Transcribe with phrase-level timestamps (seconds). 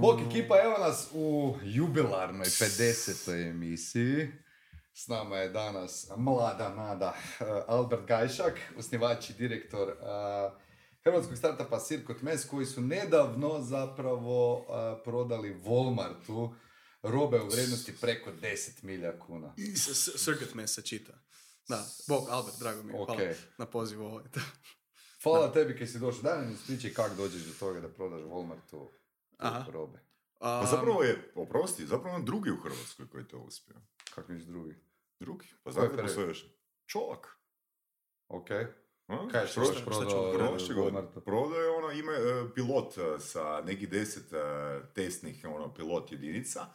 [0.00, 3.48] Bok ekipa, evo nas u jubilarnoj 50.
[3.50, 4.28] emisiji.
[4.94, 10.50] S nama je danas mlada nada eh, Albert Gajšak, osnivač i direktor eh,
[11.04, 16.54] hrvatskog startupa Sirkot Mes, koji su nedavno zapravo eh, prodali Walmartu
[17.02, 19.54] robe u vrijednosti preko 10 milija kuna.
[20.24, 21.12] Circuit Mess se čita.
[21.68, 23.36] Da, Bog, Albert, drago mi je, hvala Ok.
[23.58, 24.24] na pozivu ovaj.
[25.22, 26.22] Hvala tebi kad si došao.
[26.22, 28.88] Daj mi ispričaj kako dođeš do toga da prodaš Walmartu
[29.38, 29.64] Aha.
[29.70, 29.98] robe.
[30.38, 33.76] Pa Um, zapravo je, oprosti, zapravo on drugi u Hrvatskoj koji je to uspio.
[34.14, 34.74] Kako misliš drugi?
[35.20, 35.46] Drugi.
[35.62, 36.08] Pa Ko je znate ko prvi?
[36.08, 36.44] se još?
[36.86, 37.38] Čovak.
[38.28, 38.48] Ok.
[39.30, 40.58] Kaj, je šta prodao?
[41.24, 44.36] Prodao je ono, ima e, pilot e, sa nekih deset e,
[44.94, 46.66] testnih ono, pilot jedinica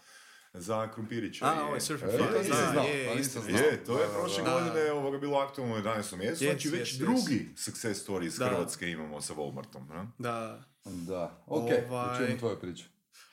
[0.53, 1.45] za krumpiriće.
[1.45, 3.55] A, i- ovaj Surfer E, da, znao, je, pa je.
[3.55, 6.17] Je, to je prošle godine ovoga bilo aktualno u 11.
[6.17, 6.99] mjesecu, Yes, znači već yes, yes.
[6.99, 8.45] drugi success story iz Da.
[8.45, 9.89] Hrvatske imamo sa Walmartom.
[9.89, 10.07] Ne?
[10.17, 12.83] Da, Da, ok, Ovaj- čujemo tvoju priču.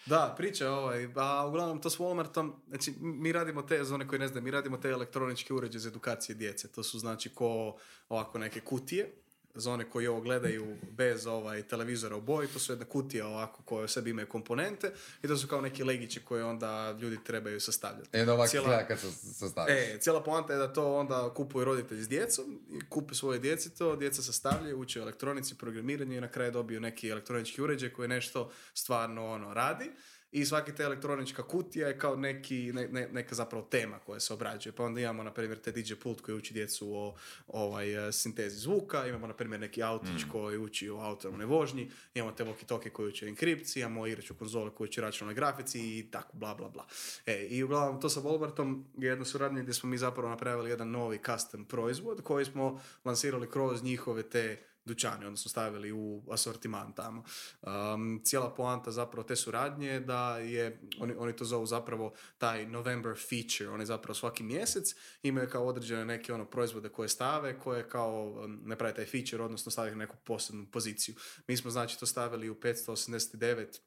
[0.06, 4.18] Da, priča ovaj, a uglavnom to s Walmartom, znači mi radimo te, za one koji
[4.18, 6.68] ne znaju, mi radimo te elektroničke uređaje za edukacije djece.
[6.68, 7.76] To su znači ko
[8.08, 9.14] ovako neke kutije,
[9.56, 13.62] za one koji ovo gledaju bez ovaj televizora u boji, to su jedna kutija ovako
[13.62, 17.60] koje u sebi imaju komponente i to su kao neki legići koje onda ljudi trebaju
[17.60, 18.08] sastavljati.
[18.12, 19.74] E, ovak Cijela- kad se sastaviš.
[19.74, 23.74] E, cijela poanta je da to onda kupuju roditelji s djecom i kupe svoje djeci
[23.74, 28.50] to, djeca sastavljaju, uče elektronici, programiranju i na kraju dobiju neki elektronički uređaj koji nešto
[28.74, 29.90] stvarno ono radi.
[30.32, 34.32] I svaki ta elektronička kutija je kao neki, ne- ne- neka zapravo tema koja se
[34.34, 34.72] obrađuje.
[34.72, 37.14] Pa onda imamo, na primjer, te DJ pult koji uči djecu o
[37.46, 42.32] ovaj, eh, sintezi zvuka, imamo, na primjer, neki autić koji uči o autonomnoj vožnji, imamo
[42.32, 46.36] te walkie-talkie koji uči o enkripciji, imamo igraču konzole koji uči računalnoj grafici i tako,
[46.36, 46.86] bla, bla, bla.
[47.26, 50.90] E, I uglavnom, to sa Wolvertom je jedna suradnja gdje smo mi zapravo napravili jedan
[50.90, 57.24] novi custom proizvod koji smo lansirali kroz njihove te dućane, odnosno stavili u asortiman tamo.
[57.62, 62.66] Um, cijela poanta zapravo te suradnje je da je, oni, oni to zovu zapravo taj
[62.66, 67.88] November feature, oni zapravo svaki mjesec imaju kao određene neke ono proizvode koje stave, koje
[67.88, 71.14] kao um, ne pravi taj feature, odnosno stavljaju na neku posebnu poziciju.
[71.48, 73.78] Mi smo znači to stavili u 589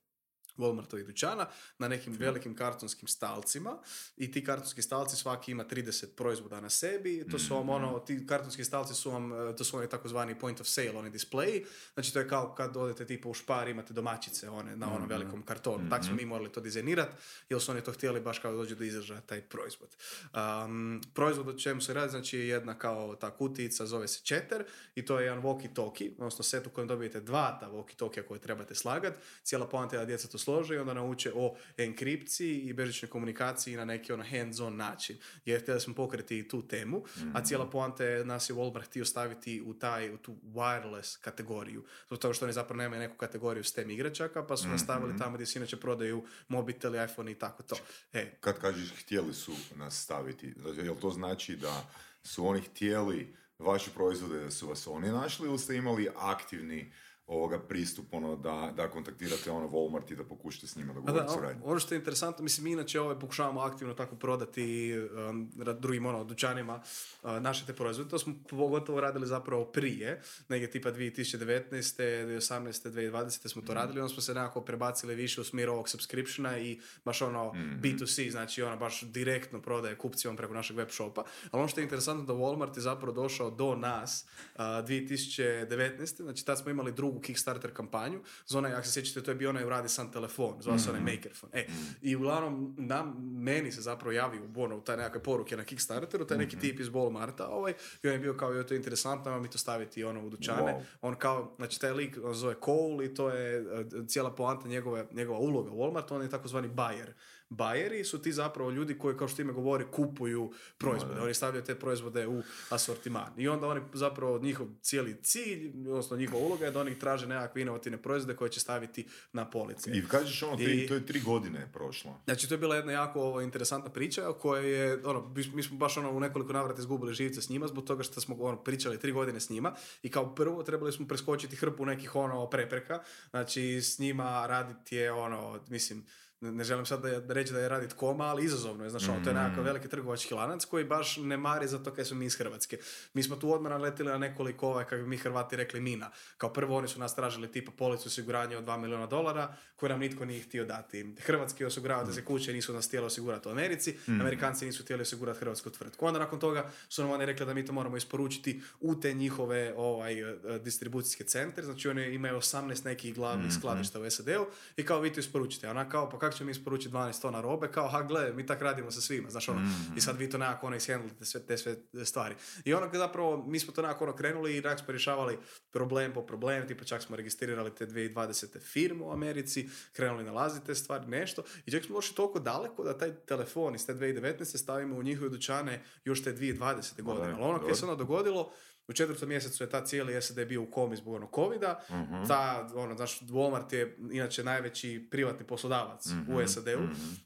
[0.59, 1.47] Walmartovih dućana
[1.77, 3.77] na nekim velikim kartonskim stalcima
[4.17, 7.25] i ti kartonski stalci svaki ima 30 proizvoda na sebi.
[7.31, 10.61] To su vam ono, ti kartonski stalci su vam, e, to su oni takozvani point
[10.61, 11.65] of sale, oni display.
[11.93, 15.41] Znači to je kao kad odete tipa u špar imate domaćice one na onom velikom
[15.41, 15.89] kartonu.
[15.89, 17.11] Tako smo mi morali to dizajnirati
[17.49, 19.95] jer su oni to htjeli baš kao dođe do izražaja taj proizvod.
[20.33, 24.65] Um, proizvod o čemu se radi, znači je jedna kao ta kutijica, zove se Chatter
[24.95, 28.75] i to je jedan walkie-talkie, odnosno set u kojem dobijete dva ta walkie-talkie koje trebate
[28.75, 29.13] slagat.
[29.43, 33.75] Cijela poanta je da djeca to slože i onda nauče o enkripciji i bežičnoj komunikaciji
[33.75, 35.17] na neki ono hands-on način.
[35.45, 39.05] Jer htjeli smo pokriti i tu temu, a cijela poanta je nas je Walmart htio
[39.05, 41.83] staviti u taj, u tu wireless kategoriju.
[42.07, 45.33] Zbog toga što oni zapravo nemaju neku kategoriju STEM igračaka, pa su nas stavili tamo
[45.33, 47.75] gdje se inače prodaju mobiteli, iPhone i tako to.
[48.13, 51.89] E, Kad kažeš htjeli su nas staviti, znači, jel to znači da
[52.23, 56.91] su oni htjeli vaše proizvode da su vas oni našli ili ste imali aktivni
[57.29, 61.61] ovoga pristup ono da, da kontaktirate ono Walmart i da pokušate s njima dogovoriti suradnju?
[61.65, 64.93] ono što je interesantno, mislim, mi inače ovaj pokušavamo aktivno tako prodati
[65.29, 66.81] um, drugim ono, dućanima
[67.23, 68.09] uh, naše te proizvode.
[68.09, 71.99] To smo pogotovo radili zapravo prije, negdje tipa 2019.
[72.09, 72.91] 2018.
[72.91, 73.47] 2020.
[73.47, 77.21] smo to radili, onda smo se nekako prebacili više u smjer ovog subscriptiona i baš
[77.21, 81.23] ono B2C, znači ono baš direktno prodaje kupcima preko našeg web shopa.
[81.51, 84.25] Ali ono što je interesantno da Walmart je zapravo došao do nas
[84.55, 86.23] uh, 2019.
[86.23, 88.21] Znači tad smo imali drugu Kickstarter kampanju.
[88.45, 91.01] Za onaj, ako se sjećate, to je bio onaj uradi sam telefon, zvao se onaj
[91.01, 91.51] Makerphone.
[91.53, 91.67] E,
[92.01, 96.37] I uglavnom, nam, meni se zapravo javio u ono, taj nekakve poruke na Kickstarteru, taj
[96.37, 99.49] neki tip iz Walmarta, ovaj, i on je bio kao, jo, to je interesantno, mi
[99.49, 100.73] to staviti ono u dućane.
[100.73, 100.81] Wow.
[101.01, 105.07] On kao, znači taj lik on zove Cole i to je e, cijela poanta njegove,
[105.11, 107.07] njegova uloga u Walmartu, on je takozvani buyer.
[107.49, 111.21] Buyeri su ti zapravo ljudi koji, kao što ime govori, kupuju proizvode.
[111.21, 113.33] Oni stavljaju te proizvode u asortiman.
[113.37, 117.61] I onda oni zapravo, njihov cijeli cilj, odnosno njihova uloga je da oni traže nekakve
[117.61, 119.91] inovativne proizvode koje će staviti na police.
[119.91, 122.21] I kažeš ono, tri, I- to je tri godine prošlo.
[122.25, 125.77] Znači, to je bila jedna jako ovo, interesantna priča koja je, ono, mi- mi smo
[125.77, 128.99] baš ono u nekoliko navrata izgubili živce s njima zbog toga što smo ono, pričali
[128.99, 129.73] tri godine s njima
[130.03, 132.99] i kao prvo trebali smo preskočiti hrpu nekih ono prepreka,
[133.29, 136.05] znači s njima raditi je ono, mislim,
[136.41, 139.23] ne želim sad da, da reći da je radit koma, ali izazovno je, znaš, ono,
[139.23, 142.25] to je nekakav veliki trgovački lanac koji baš ne mari za to kaj smo mi
[142.25, 142.77] iz Hrvatske.
[143.13, 146.11] Mi smo tu odmah naletili na nekoliko, ovaj, kako bi mi Hrvati rekli, mina.
[146.37, 149.99] Kao prvo oni su nas tražili tipa policu osiguranja od 2 milijuna dolara, koje nam
[149.99, 151.15] nitko nije htio dati.
[151.19, 156.05] Hrvatski osiguravateljske kuće nisu nas htjeli osigurati u Americi, Amerikanci nisu htjeli osigurati hrvatsku tvrtku.
[156.05, 159.73] Onda nakon toga su nam oni rekli da mi to moramo isporučiti u te njihove
[159.77, 164.45] ovaj, e, distribucijske centre, znači oni imaju 18 nekih glavnih skladišta u SAD-u
[164.77, 165.69] i kao vi to isporučite.
[165.69, 167.71] Ona kao, pa kako ćemo mi isporučiti 12 tona robe?
[167.71, 169.61] Kao, ha gle, mi tak radimo sa svima, znaš ono.
[169.97, 172.35] I sad vi to nekako ono ishendlite sve, te sve stvari.
[172.65, 175.37] I ono zapravo, mi smo to nekako ono krenuli i nekako smo rješavali
[175.71, 178.59] problem po problem, tipa čak smo registrirali te 2020.
[178.59, 181.43] firmu u Americi, krenuli nalaziti te stvari, nešto.
[181.65, 184.57] I čak smo došli toliko daleko da taj telefon iz te 2019.
[184.57, 187.01] stavimo u njihove dućane još te 2020.
[187.01, 187.27] godine.
[187.27, 188.51] da, Ali ono kaj se onda dogodilo,
[188.89, 191.79] u četvrtom mjesecu je ta cijeli SAD bio u komi zbog onog covida.
[191.89, 192.23] Mhm.
[192.27, 196.79] Ta, ono, znaš, Walmart je inače najveći privatni poslodavac Mhm, u SAD-u.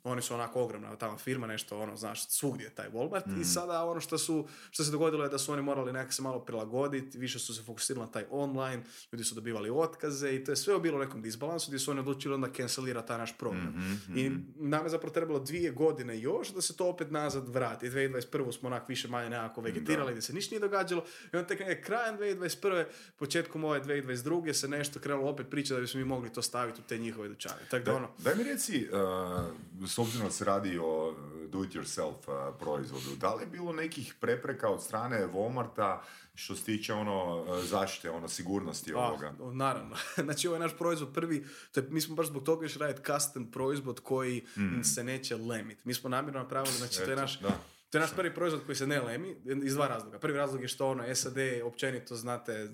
[0.04, 3.28] Oni su onako ogromna tamo firma, nešto, ono, znaš, svugdje je taj Walmart.
[3.28, 3.42] Mhm.
[3.42, 6.22] I sada ono što su, što se dogodilo je da su oni morali nekako se
[6.22, 10.52] malo prilagoditi, više su se fokusirali na taj online, ljudi su dobivali otkaze i to
[10.52, 13.68] je sve bilo u nekom disbalansu gdje su oni odlučili onda cancelirati taj naš program.
[13.68, 17.90] Mhm, I nam je zapravo trebalo dvije godine još da se to opet nazad vrati.
[17.90, 18.52] 2021.
[18.52, 21.04] smo onak više manje nekako vegetirali gdje se ništa nije događalo.
[21.34, 22.86] I onda tek nekak krajem 2021.
[23.18, 24.54] početkom ove 2022.
[24.54, 27.62] se nešto krenulo opet pričati da bismo mi mogli to staviti u te njihove dućane.
[27.70, 31.16] Tako da Da, ono, daj mi reci, uh, s obzirom da se radi o
[31.48, 36.00] do-it-yourself uh, proizvodu, da li je bilo nekih prepreka od strane Walmarta
[36.36, 39.28] što se tiče ono zaštite, ono sigurnosti ovoga?
[39.28, 39.96] Ah, naravno.
[40.24, 43.12] znači ovo je naš proizvod prvi, to je, mi smo baš zbog toga još raditi
[43.12, 44.46] custom proizvod koji
[44.84, 45.86] se neće lemit.
[45.86, 47.20] Mi smo namjerno napravili, znači to je Mm.
[47.20, 47.60] Naš, da.
[47.94, 50.20] To je naš prvi proizvod koji se ne lemi iz dva razloga.
[50.20, 52.70] Prvi razlog je što ono SAD općenito, znate,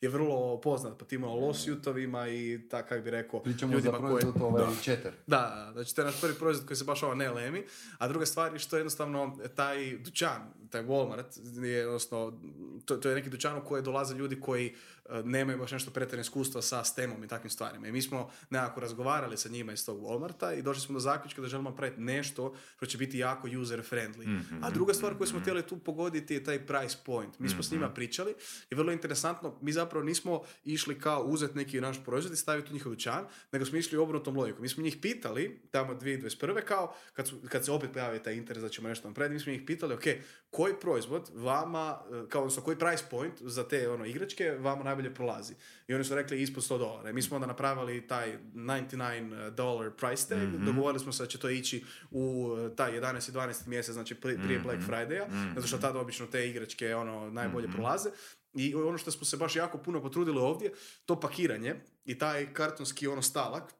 [0.00, 3.98] je vrlo poznat po tim ono, lawsuitovima i tak, kako bi rekao, Pričamo ljudima za
[3.98, 4.10] koji...
[4.10, 5.12] proizvod ovaj četer.
[5.26, 7.64] Da, znači to je naš prvi proizvod koji se baš ovo ne lemi,
[7.98, 12.40] a druga stvar je što jednostavno taj dućan, taj Walmart, je, odnosno,
[12.84, 16.20] to, to je neki dućan u koji dolaze ljudi koji e, nemaju baš nešto pretjerano
[16.20, 17.88] iskustva sa STEM-om i takvim stvarima.
[17.88, 21.42] I mi smo nekako razgovarali sa njima iz tog Walmarta i došli smo do zaključka
[21.42, 24.40] da želimo napraviti nešto što će biti jako user friendly.
[24.62, 27.38] A druga stvar koju smo htjeli tu pogoditi je taj price point.
[27.38, 28.34] Mi smo s njima pričali
[28.70, 32.74] i vrlo interesantno, mi zapravo nismo išli kao uzeti neki naš proizvod i staviti u
[32.74, 34.62] njihov dućan, nego smo išli obrnutom logikom.
[34.62, 36.64] Mi smo njih pitali, tamo 2021.
[36.64, 39.52] kao, kad, su, kad se opet pojavio taj interes da ćemo nešto napraviti, mi smo
[39.52, 40.04] njih pitali, ok,
[40.54, 45.14] koji proizvod vama, e, kao odnosno koji price point za te ono, igračke vama najbolje
[45.14, 45.54] prolazi.
[45.88, 47.10] I oni su rekli ispod 100 dolara.
[47.10, 51.38] I mi smo onda napravili taj 99 dollar price tag, dogovorili smo se da će
[51.38, 53.28] to ići u e, taj 11.
[53.28, 53.66] i 12.
[53.66, 58.10] mjesec, znači pri- prije Black Friday-a, zato što tada obično te igračke ono, najbolje prolaze.
[58.54, 60.72] I ono što smo se baš jako puno potrudili ovdje,
[61.04, 61.74] to pakiranje
[62.04, 63.74] i taj kartonski ono stalak,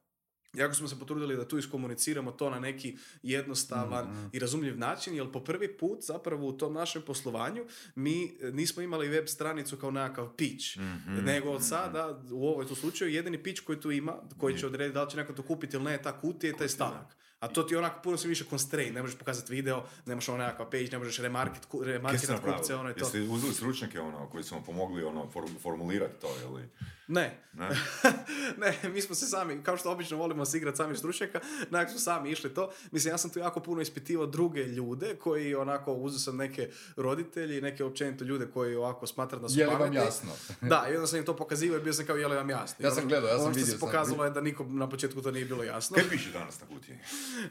[0.57, 5.33] Jako smo se potrudili da tu iskomuniciramo to na neki jednostavan i razumljiv način, jer
[5.33, 7.65] po prvi put zapravo u tom našem poslovanju
[7.95, 10.67] mi e, nismo imali web stranicu kao nekakav pitch,
[11.07, 14.95] nego od sada u ovoj tu slučaju jedini pitch koji tu ima, koji će odrediti
[14.95, 17.17] da li će neko to kupiti ili ne, ta kutija je taj stavak.
[17.41, 20.71] A to ti onako puno se više constraint, ne možeš pokazati video, nemaš ono nekakav
[20.71, 23.05] page, ne možeš remarket, remarketat kupce, ono je to.
[23.05, 26.69] Jeste uzeli stručnjake ono, koji su vam pomogli ono, for- formulirati to, ili?
[27.09, 27.39] Ne.
[27.53, 27.69] Ne?
[28.83, 31.41] ne, mi smo se sami, kao što obično volimo se igrati sami stručnjaka,
[31.71, 32.73] nekako smo sami išli to.
[32.91, 37.61] Mislim, ja sam tu jako puno ispitivao druge ljude koji onako, uzeo sam neke roditelji,
[37.61, 40.33] neke općenito ljude koji ovako smatram da su Je li vam jasno?
[40.61, 42.87] Da, i onda sam im to pokazivao i bio sam kao, je li vam jasno?
[42.87, 43.89] Ja sam gledao, ja sam ono što vidio se sam.
[43.89, 45.95] pokazalo je da nikom na početku to nije bilo jasno.
[45.95, 46.99] Kaj piše danas na kutiji?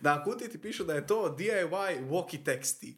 [0.01, 2.94] Da, na kutiji ti pišu da je to DIY walkie texti.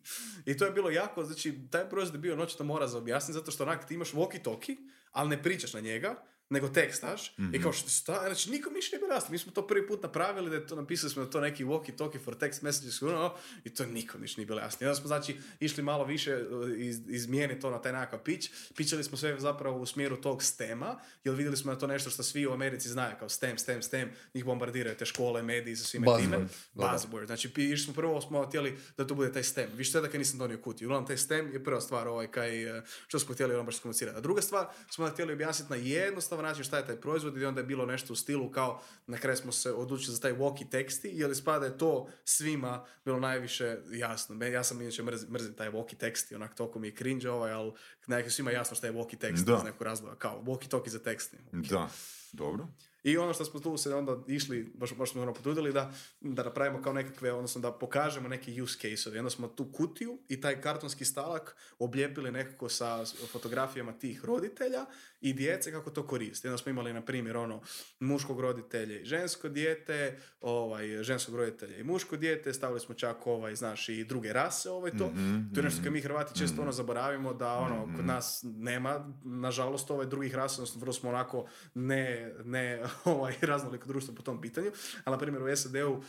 [0.46, 3.52] I to je bilo jako, znači, taj proizvod je bio noćno mora za objasniti, zato
[3.52, 4.76] što onak ti imaš walkie talkie,
[5.12, 6.16] ali ne pričaš na njega,
[6.54, 9.32] nego tekstaš i kao što sta, znači nikom ništa nije bilo jasno.
[9.32, 11.96] Mi smo to prvi put napravili, da je to, napisali smo da to neki walkie
[11.98, 13.34] talkie for text messages, ono,
[13.64, 14.86] i to nikom ništa nije bilo jasno.
[14.86, 18.50] I onda smo znači išli malo više uh, iz, izmijeniti to na taj nekakav pitch.
[18.76, 22.24] Pičali smo sve zapravo u smjeru tog stema, jer vidjeli smo da to nešto što
[22.24, 26.08] svi u Americi znaju, kao stem, stem, stem, njih bombardiraju te škole, mediji sa svime
[26.20, 26.38] time.
[26.74, 27.26] Buzzword.
[27.26, 29.70] Znači, išli smo prvo smo htjeli da to bude taj stem.
[29.76, 30.88] Vi što da kaj nisam donio kutiju.
[30.88, 34.18] Uglavnom, taj stem je prva stvar ovaj, kaj, eh, što smo htjeli ono baš komunicirati.
[34.18, 37.62] A druga stvar, smo htjeli objasniti na jednostavan način šta je taj proizvod i onda
[37.62, 41.10] je bilo nešto u stilu kao na kraju smo se odlučili za taj walkie teksti,
[41.14, 44.46] jer ispada je to svima bilo najviše jasno.
[44.46, 47.72] Ja sam inače mrzim, mrzim taj walkie teksti, onak toliko mi je cringe ovaj, ali
[48.08, 50.16] nekako svima je jasno šta je walkie tekst iz nekog razloga.
[50.16, 51.38] Kao walkie talkie za teksti.
[51.52, 51.90] Da.
[52.34, 52.68] Dobro.
[53.04, 56.44] I ono što smo tu se onda išli, baš, baš smo ono potrudili da, da
[56.44, 59.20] napravimo kao nekakve, odnosno da pokažemo neki use case-ovi.
[59.20, 64.86] Onda smo tu kutiju i taj kartonski stalak oblijepili nekako sa fotografijama tih roditelja
[65.24, 66.48] i djece kako to koristi.
[66.48, 67.62] Onda smo imali, na primjer, ono,
[68.00, 73.56] muškog roditelja i žensko dijete, ovaj, ženskog roditelja i muško dijete, stavili smo čak, ovaj,
[73.56, 75.08] znaš, i druge rase, ovaj, to.
[75.08, 75.84] Mhm, To je nešto mhm.
[75.84, 78.08] kad mi Hrvati često ono zaboravimo da ono, kod Mhm.
[78.08, 84.16] nas nema, nažalost, ovaj drugih rasa, odnosno vrlo smo onako ne, ne ovaj, raznoliko društvo
[84.16, 84.72] po tom pitanju,
[85.04, 86.02] ali na primjer u SAD-u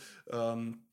[0.53, 0.84] um,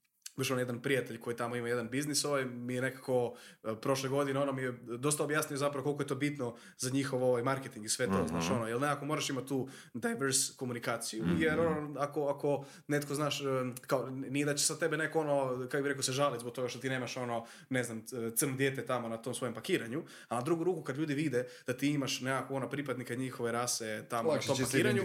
[0.50, 3.34] On jedan prijatelj koji tamo ima jedan biznis, ovaj mi je nekako
[3.64, 7.24] e, prošle godine ono mi je dosta objasnio zapravo koliko je to bitno za njihov
[7.24, 11.60] ovaj marketing i sve to, znaš ono, jer nekako moraš imati tu diverse komunikaciju, jer
[11.60, 13.44] ono, ako, ako netko znaš, e,
[13.86, 16.68] kao, nije da će sa tebe neko ono, kako bi rekao, se žaliti zbog toga
[16.68, 20.34] što ti nemaš ono, ne znam, c- crno dijete tamo na tom svojem pakiranju, a
[20.34, 24.28] na drugu ruku kad ljudi vide da ti imaš nekako ono pripadnika njihove rase tamo
[24.30, 25.02] Lakše na tom pakiranju,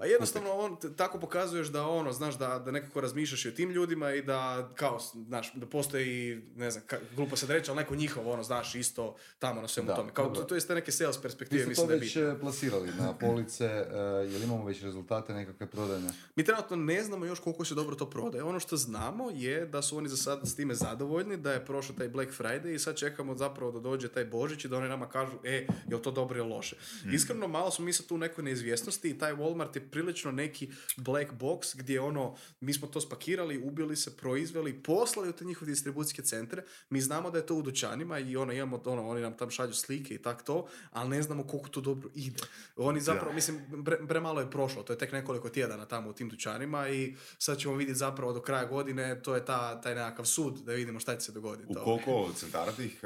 [0.00, 3.70] a jednostavno on, tako pokazuješ da ono, znaš, da, da nekako razmišljaš i o tim
[3.70, 4.98] ljudima i da, kao,
[5.28, 8.74] znaš, da postoji, ne znam, ka, glupo se da reći, ali neko njihov, ono, znaš,
[8.74, 10.10] isto tamo na svemu Da, tome.
[10.14, 12.30] Kao, to, to je neke sales perspektive, ste to mislim da je već bitno.
[12.30, 13.96] e, plasirali na police, e,
[14.30, 16.10] jel imamo već rezultate nekakve prodajne?
[16.36, 18.44] Mi trenutno ne znamo još koliko se dobro to prodaje.
[18.44, 21.96] Ono što znamo je da su oni za sad s time zadovoljni, da je prošao
[21.96, 25.08] taj Black Friday i sad čekamo zapravo da dođe taj Božić i da oni nama
[25.08, 26.76] kažu, e, je li to dobro ili loše.
[27.12, 30.70] Iskreno, malo smo mi sad tu u nekoj neizvjesnosti i taj Walmart je prilično neki
[30.96, 35.70] black box gdje ono, mi smo to spakirali, ubili se, proizveli, poslali u te njihove
[35.70, 36.62] distribucijske centre.
[36.90, 39.72] Mi znamo da je to u dućanima i ono, imamo, ono, oni nam tam šalju
[39.74, 42.42] slike i tak to, ali ne znamo koliko to dobro ide.
[42.76, 46.28] Oni zapravo, mislim, bre- premalo je prošlo, to je tek nekoliko tjedana tamo u tim
[46.28, 50.58] dućanima i sad ćemo vidjeti zapravo do kraja godine, to je ta, taj nekakav sud
[50.58, 51.72] da vidimo šta će se dogoditi.
[51.72, 53.00] U koliko centara tih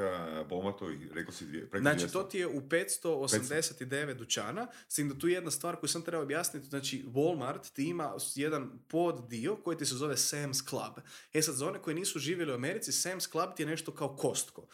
[0.49, 2.11] Walmartovih, rekao si dvije, preko Znači, 200?
[2.11, 6.01] to ti je u 589 dućana, s tim da tu je jedna stvar koju sam
[6.01, 10.96] trebao objasniti, znači Walmart ti ima jedan pod dio koji ti se zove Sam's Club.
[11.33, 14.17] E sad, za one koji nisu živjeli u Americi, Sam's Club ti je nešto kao
[14.21, 14.67] Costco.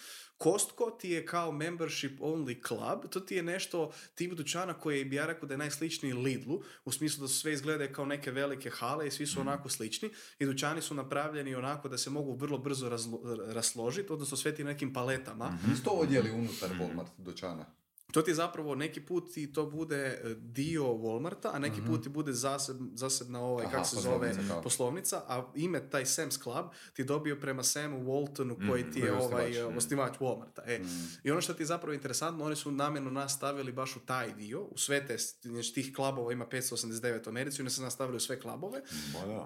[0.43, 5.15] Costco ti je kao membership only club, to ti je nešto tip dućana koji bi
[5.15, 8.69] ja rekao da je najsličniji Lidlu, u smislu da su sve izgledaju kao neke velike
[8.69, 12.57] hale i svi su onako slični i dućani su napravljeni onako da se mogu vrlo
[12.57, 15.57] brzo razlo- rasložiti, odnosno sve ti nekim paletama.
[15.73, 17.65] Isto odjeli unutar Walmart dućana.
[18.13, 22.09] To ti zapravo, neki put ti to bude e, dio Walmarta, a neki put ti
[22.09, 24.61] bude zaseb, zasebna ovaj, Aha, kako se zove, poslovnica kao.
[24.61, 29.25] poslovnica, a ime taj Sam's Club ti dobio prema Samu Waltonu koji ti je ovaj,
[29.25, 29.77] osnivač, e, mm.
[29.77, 30.61] osnivač Walmarta.
[30.65, 30.79] E.
[31.23, 34.33] I ono što ti je zapravo interesantno, oni su namjerno nas stavili baš u taj
[34.33, 38.17] dio, u sve te, znači tih klubova ima 589 u Americi, oni su nas stavili
[38.17, 38.81] u sve klubove.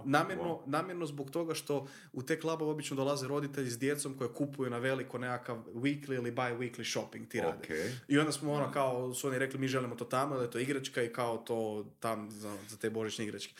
[0.05, 4.69] Namjerno, namjerno zbog toga što u te klubove obično dolaze roditelji s djecom koje kupuju
[4.69, 7.57] na veliko nekakav weekly ili bi-weekly shopping ti rade.
[7.57, 7.91] Okej.
[8.07, 10.59] I onda smo ono kao, su oni rekli mi želimo to tamo, da je to
[10.59, 11.57] igračka i kao to
[11.99, 13.53] tam za, za te božićne igračke.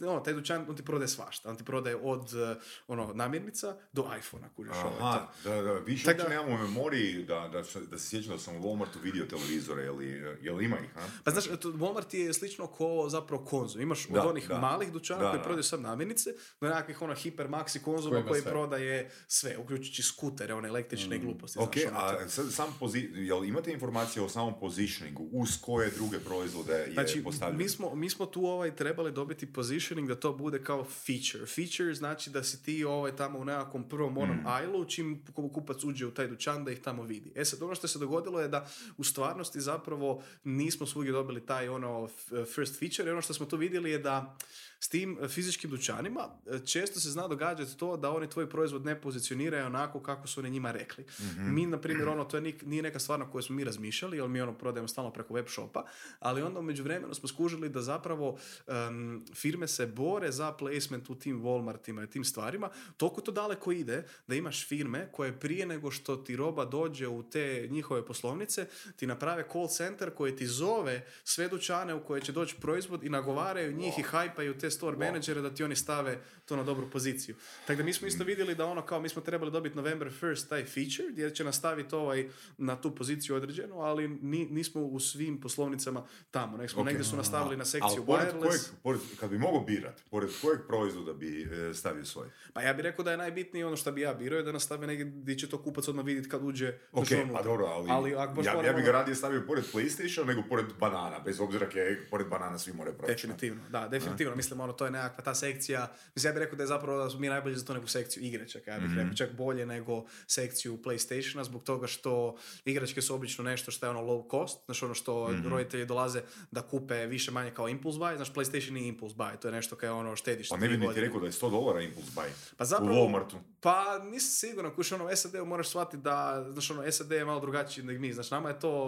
[0.00, 1.50] Da, ono, taj dućan, on ti prodaje svašta.
[1.50, 2.56] On ti prodaje od eh,
[2.88, 4.72] ono, namirnica do iPhone-a, kužiš.
[4.74, 8.38] Aha, da, da, više da- nemamo u memoriji da, da, se- da se sjećam da
[8.38, 10.02] sam u Walmartu vidio televizore, jel,
[10.42, 11.00] jel ima ih, ha?
[11.24, 13.80] Pa znaš, to Walmart je slično ko zapravo konzum.
[13.80, 14.58] Imaš Da, od onih da.
[14.58, 15.42] malih dućana koji da.
[15.42, 18.50] prodaju sam namirnice, do nekakvih ono hiper maxi konzuma Koji sve.
[18.50, 21.58] prodaje sve, uključujući skutere, one električne gluposti.
[21.58, 25.90] Ok, znaš, ono, a sad sam pozi- jel imate informacije o samom positioningu, uz koje
[25.90, 27.58] druge proizvode je Znači, postavljeno?
[27.58, 31.46] mi smo, mi smo tu ovaj trebali dobiti positioning da to bude kao feature.
[31.46, 34.46] Feature znači da si ti ovaj tamo u nekakvom prvom onom Mm.
[34.46, 37.32] aislu čim ku- kupac uđe u taj dućan da ih tamo vidi.
[37.34, 41.68] E sad ono što se dogodilo je da u stvarnosti zapravo nismo svugdje dobili taj
[41.68, 42.08] ono
[42.46, 44.36] first feature i ono što smo tu vidjeli je da
[44.80, 48.84] s tim e, fizičkim dućanima e, često se zna događati to da oni tvoj proizvod
[48.84, 51.04] ne pozicioniraju onako kako su oni njima rekli.
[51.20, 51.54] Mhm.
[51.54, 54.16] Mi, na primjer, ono, to je nik- nije neka stvar na koju smo mi razmišljali,
[54.16, 55.84] jer mi ono prodajemo stalno preko web shopa,
[56.18, 61.14] ali onda umeđu vremenu smo skužili da zapravo em, firme se bore za placement u
[61.14, 62.68] tim Walmartima i tim stvarima.
[62.96, 67.22] Toliko to daleko ide da imaš firme koje prije nego što ti roba dođe u
[67.22, 68.66] te njihove poslovnice,
[68.96, 73.08] ti naprave call center koji ti zove sve dućane u koje će doći proizvod i
[73.08, 77.36] nagovaraju njih i hajpaju te store menadžere da ti oni stave to na dobru poziciju.
[77.66, 80.48] Tako da mi smo isto vidjeli da ono kao mi smo trebali dobiti November 1st
[80.48, 80.78] taj feature
[81.10, 86.56] gdje će nastaviti ovaj na tu poziciju određenu, ali ni, nismo u svim poslovnicama tamo.
[86.56, 86.86] Nek smo Ok.
[86.86, 88.40] negdje su nastavili na sekciju Ali pored wireless.
[88.40, 92.28] kojeg, pored, kad bi mogao birat, pored kojeg proizvoda bi e, stavio svoj?
[92.52, 94.86] Pa ja bih rekao da je najbitnije ono što bi ja birao je da nastave
[94.86, 98.34] negdje gdje će to kupac odmah vidjeti kad uđe Ok, pa dobro, ali, Ali ako
[98.34, 101.68] baš ja, ja moramo- bi ga radije stavio pored PlayStation nego pored banana, bez obzira
[101.68, 101.78] ke
[102.10, 103.12] pored banana svi moraju proći.
[103.12, 104.36] Definitivno, da, definitivno.
[104.36, 105.88] Mislim, ono, to je nekakva ta sekcija.
[106.14, 108.22] Mislim, ja bih rekao da je zapravo da smo mi najbolji za to neku sekciju
[108.22, 108.70] igračaka.
[108.70, 108.98] Ja bih Mhm.
[108.98, 111.08] rekao čak bolje nego sekciju PlayStationa
[111.42, 115.30] zbog toga što igračke su obično nešto što je ono low cost, znaš ono što
[115.44, 119.48] roditelji dolaze da kupe više manje kao impulse buy, znaš PlayStation nije impulse buy, to
[119.48, 120.48] je nešto kao ono štediš.
[120.48, 121.06] Pa ne bi niti godine.
[121.06, 122.28] rekao da je 100 dolara Impulse Buy.
[122.56, 123.36] Pa U zapravo, Walmartu.
[123.60, 127.84] Pa nisam siguran, kuš ono, SAD-u moraš shvatiti da, znaš ono, SAD je malo drugačiji
[127.84, 128.82] nego mi, znaš, nama je to,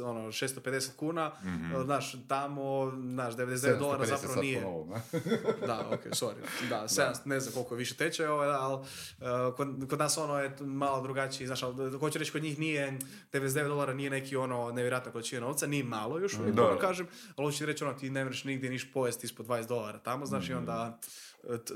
[0.00, 1.82] ono, 650 kuna, Mhm.
[1.84, 4.60] znaš, tamo, znaš, 99 dolara 750 zapravo nije.
[5.66, 6.34] Da, ok, sorry.
[6.68, 8.84] Da, 700, ne znam koliko više tečaj, ovaj, ali uh,
[9.56, 12.98] kod, kod nas ono je malo drugačiji, znaš, ali hoću reći kod njih nije,
[13.32, 16.62] 99 dolara nije neki ono nevjerojatna količina novca, nije malo još Da.
[16.62, 17.06] ono kažem,
[17.36, 20.26] ali hoću ti reći ono, ti ne možeš nigdje niš pojesti ispod 20 dolara tamo,
[20.26, 21.08] znaš, i onda e, t-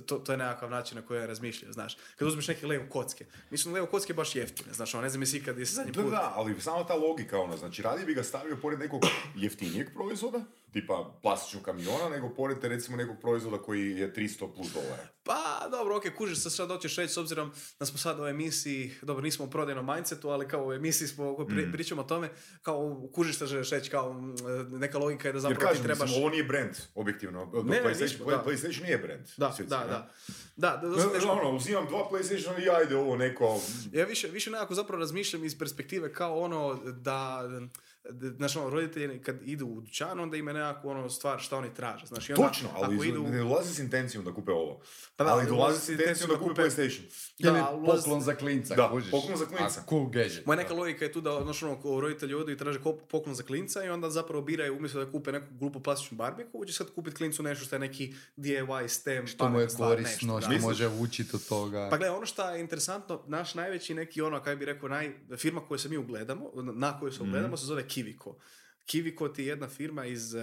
[0.07, 1.97] to, to je nekakav način na koji ja razmišljaju, znaš.
[2.17, 5.37] Kad uzmeš neke Lego kocke, mislim Lego kocke baš jeftine, znaš, ono, ne znam jesi
[5.39, 6.11] ikad, jesi zadnji Da, put.
[6.11, 9.03] da, ali samo ta logika, ono, znači radije bi ga stavio pored nekog
[9.37, 10.41] jeftinijeg proizvoda,
[10.73, 15.03] tipa plastičnog kamiona, nego pored te, recimo nekog proizvoda koji je 300 plus dolara.
[15.25, 18.95] Pa, dobro, ok, kužiš se sad hoćeš reći s obzirom da smo sad u emisiji,
[19.03, 21.47] dobro, nismo u prodajnom mindsetu, ali kao u emisiji smo, ako Mm.
[21.47, 22.31] pri, pričamo o tome,
[22.63, 24.35] kao kužiš se želiš reći, kao mm,
[24.71, 26.01] neka logika je da Jer zapravo kažem, ti trebaš...
[26.01, 27.45] mislim, ovo nije brand, objektivno.
[27.65, 28.45] ne, PlayStation, nismo, da.
[28.47, 29.27] PlayStation nije brand.
[29.37, 29.87] Da, da, ne?
[29.87, 30.11] da.
[30.57, 33.61] Da, da, da, Ne, da, ono, uzimam dva PlayStationa i ajde ovo neko...
[33.93, 37.69] Ja više, više nekako zapravo razmišljam iz perspektive kao ono da, da
[38.37, 42.07] znaš, ono, roditelji kad idu u dućan, onda ima nekako ono stvar šta oni traže.
[42.07, 44.81] Znaš, i onda, Točno, ali ako idu, ne dolazi s intencijom da kupe ovo.
[45.17, 47.01] Pa da, ali dolazi ulazi s intencijom da kupe PlayStation.
[47.39, 49.11] Ili da, ulazi- poklon za klinca, Da, kužiš.
[49.11, 49.81] poklon za klinca.
[49.81, 50.47] A, cool gadget.
[50.47, 52.79] Moja neka logika je tu da znaš, ono, ko roditelji odu i traže
[53.11, 56.73] poklon za klinca i onda zapravo biraju umjesto da kupe neku glupu plastičnu barbiku, će
[56.73, 60.59] sad kupiti klincu nešto što je neki DIY stem, Što mu je korisno, što da.
[60.59, 61.89] može učiti od toga.
[61.91, 65.61] Pa gledaj, ono što je interesantno, naš najveći neki ono, kaj bi rekao, naj, firma
[65.61, 68.37] koju se mi ugledamo, na koju se ugledamo, se zove Kiviko.
[68.85, 70.35] Kiviko ti je jedna firma iz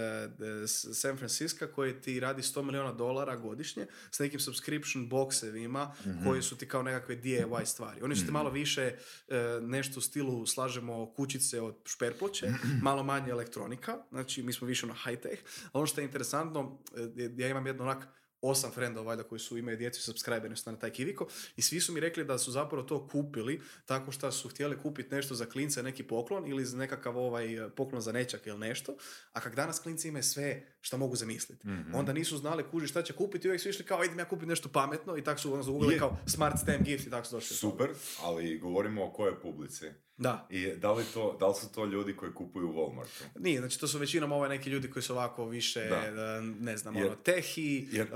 [0.66, 5.90] s- San Francisco koja ti radi 100 milijuna dolara godišnje s nekim subscription boxevima
[6.24, 8.02] koji su ti kao nekakve DIY stvari.
[8.02, 12.46] Oni su ti malo više eh, nešto u stilu slažemo kućice od šperploče,
[12.82, 15.40] malo manje elektronika, znači mi smo više na high tech,
[15.72, 16.78] ono što je interesantno,
[17.18, 18.06] eh, ja imam jedno onak
[18.42, 21.80] osam frendova valjda koji su imaju djecu i subscriberi su na taj Kiviko i svi
[21.80, 25.46] su mi rekli da su zapravo to kupili tako što su htjeli kupiti nešto za
[25.46, 28.96] klince, neki poklon ili za nekakav ovaj poklon za nečak ili nešto,
[29.32, 31.68] a kak danas klinci imaju sve što mogu zamisliti.
[31.94, 34.48] Onda nisu znali kuži šta će kupiti i uvijek su išli kao idem ja kupiti
[34.48, 37.56] nešto pametno i tako su ono zagugli kao smart stamp gift i tako su došli.
[37.56, 37.90] Super,
[38.22, 39.86] ali govorimo o kojoj publici.
[40.20, 40.46] Da.
[40.50, 43.24] I da li, to, da li su to ljudi koji kupuju u Walmartu?
[43.38, 46.40] Nije, znači to su većinom ovaj neki ljudi koji su ovako više, Da.
[46.40, 48.14] ne znam, Jer- ono, tehi, jer- eh,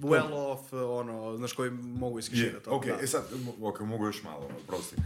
[0.00, 2.20] well off, ono, znaš, koji mogu
[2.64, 2.98] to, ok, da.
[3.02, 3.24] e sad,
[3.62, 4.96] ok, mogu još malo, prosti.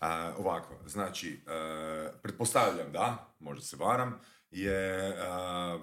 [0.00, 4.20] A, ovako, znači, e, pretpostavljam da, možda se varam,
[4.50, 5.78] je a,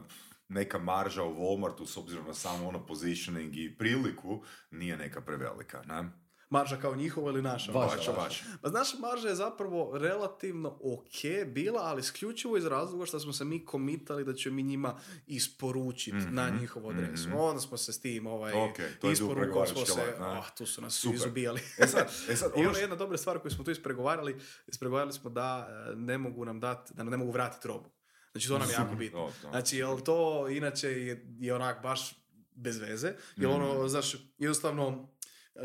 [0.50, 5.82] neka marža u Walmartu s obzirom na samo ono positioning i priliku nije neka prevelika,
[5.88, 6.10] ne?
[6.49, 7.71] Marža kao njihova ili naša?
[7.71, 8.45] Vaša, Vaša.
[8.62, 13.45] Pa znaš, marža je zapravo relativno ok bila, ali isključivo iz razloga što smo se
[13.45, 14.95] mi komitali da ćemo mi njima
[15.27, 17.29] isporučiti na njihovu adresu.
[17.36, 20.45] Onda smo se s tim ovaj, Mhm, Ok, to je bio isporukom smo se, oh,
[20.51, 21.15] tu su nas Super.
[21.15, 21.62] izubijali.
[21.77, 25.13] E sad, e sad, I ono što- jedna dobra stvar koju smo tu ispregovarali, ispregovarali
[25.13, 27.89] smo da e, ne mogu nam dati, da nam ne mogu vratiti robu.
[28.31, 29.19] Znači to nam je jako bitno.
[29.19, 29.49] To, to.
[29.49, 32.13] Znači, jel to inače je, je onak baš
[32.53, 35.10] bez veze, jer ono, znaš, jednostavno,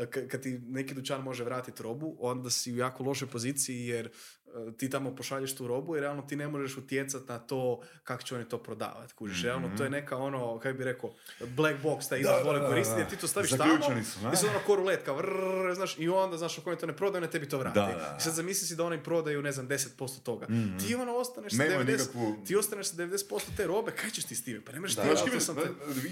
[0.09, 4.09] kad ti neki dućan može vratiti robu, onda si u jako lošoj poziciji jer
[4.77, 8.35] ti tamo pošalješ tu robu i realno ti ne možeš utjecati na to kako će
[8.35, 9.13] oni to prodavati.
[9.13, 12.59] Kužiš, realno to je neka ono, kako bi rekao, black box, taj izraz da, vole
[12.59, 13.01] da, koristiti, da.
[13.01, 14.29] jer ti to staviš tamo, Zaključani su, ne?
[14.33, 16.95] i sad ono ko rulet, kao vrrrr, znaš, i onda, znaš, ako oni to ne
[16.95, 17.79] prodaju, ne tebi to vrati.
[17.79, 18.17] Da, da, da.
[18.19, 20.47] I sad zamisli si da oni prodaju, ne znam, 10% toga.
[20.87, 24.25] Ti ono ostaneš sa Nemaju 90%, nikakvu- ti ostaneš sa 90% te robe, kaj ćeš
[24.25, 24.61] ti s time?
[24.65, 25.61] Pa ne možeš ti ja kime- sam te...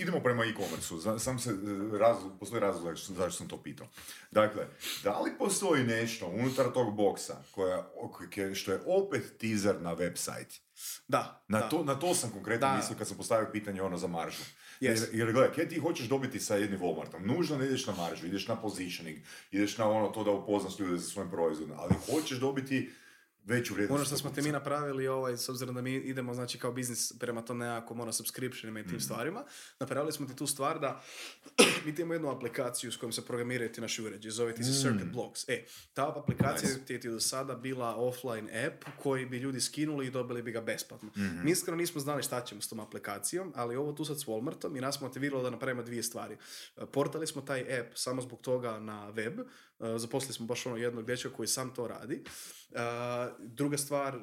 [0.01, 3.87] idemo prema e-commerce-u, sam se, e, razlog, postoji razlog zašto, zašto sam to pitao.
[4.31, 4.67] Dakle,
[5.03, 7.83] da li postoji nešto unutar tog boksa koja,
[8.31, 10.59] ok- što je opet teaser na website?
[11.07, 11.69] Da, Na, da.
[11.69, 12.75] to, na to sam konkretno Da.
[12.75, 14.43] mislio kad sam postavio pitanje ono za maržu.
[14.79, 15.05] Jer, Yes.
[15.13, 17.25] jer gledaj, kaj ti hoćeš dobiti sa jednim Walmartom?
[17.27, 19.17] Nužno ne ideš na maržu, ideš na positioning,
[19.51, 22.91] ideš na ono to da upoznaš ljude sa svojim proizvodom, ali hoćeš dobiti
[23.45, 23.99] veću vrijednost.
[23.99, 24.41] Ono što smo kupca.
[24.41, 28.11] mi napravili, ovaj, s obzirom da mi idemo znači, kao biznis prema tom nekakvom ono,
[28.11, 29.43] subscriptionima i tim stvarima,
[29.79, 31.03] napravili smo ti tu stvar da
[31.85, 35.11] mi imamo jednu aplikaciju s kojom se programiraju ti naši uređaji, zove ti se Circuit
[35.13, 35.49] Blocks.
[35.49, 36.85] E, ta aplikacija Nice.
[36.85, 40.51] ti je ti do sada bila offline app koji bi ljudi skinuli i dobili bi
[40.51, 41.09] ga besplatno.
[41.43, 44.77] Mi iskreno nismo znali šta ćemo s tom aplikacijom, ali ovo tu sad s Walmartom
[44.77, 46.37] i nas motiviralo da napravimo dvije stvari.
[46.77, 49.39] E, Portali smo taj app samo zbog toga na web,
[49.97, 52.23] zaposlili smo baš ono jednog dečka koji sam to radi.
[52.71, 52.77] Uh,
[53.39, 54.19] druga stvar,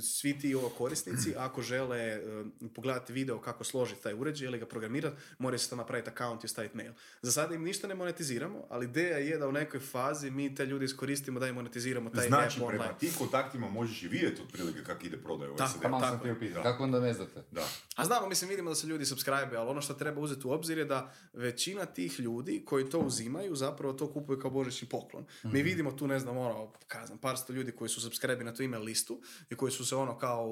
[0.00, 4.66] svi ti ovo korisnici, ako žele uh, pogledati video kako složiti taj uređaj ili ga
[4.66, 6.92] programirati, moraju se to napraviti account i staviti mail.
[7.22, 10.66] Za sada im ništa ne monetiziramo, ali ideja je da u nekoj fazi mi te
[10.66, 12.98] ljude iskoristimo da im monetiziramo taj Znači, app prema online.
[12.98, 15.82] tim kontaktima možeš i vidjeti otprilike kako ide prodaj u Tako, SAD.
[15.82, 16.62] Tamo sam Tako.
[16.62, 17.42] Kako onda ne znate?
[17.50, 17.68] Da.
[17.98, 20.78] A znamo, mislim, vidimo da se ljudi subscribe, ali ono što treba uzeti u obzir
[20.78, 25.24] je da većina tih ljudi koji to uzimaju zapravo to kupuju kao božićni poklon.
[25.42, 28.62] Mi vidimo tu, ne znam, ono, kazam, par sto ljudi koji su subscribe na tu
[28.62, 30.46] email listu i koji su se ono kao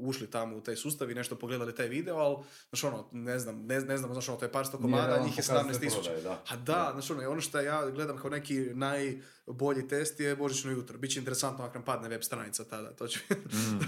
[0.00, 2.36] ušli tamo u taj sustav i nešto pogledali taj video, ali,
[2.68, 5.38] znaš ono, ne znam, ne, ne znam, znaš ono, to je par sto komada, njih
[5.38, 6.10] je pokazatelj 17 tisuća.
[6.48, 10.98] A da, znaš ono, ono što ja gledam kao neki najbolji test je božićno jutro.
[10.98, 13.20] Biće interesantno ako nam padne web stranica tada, to će...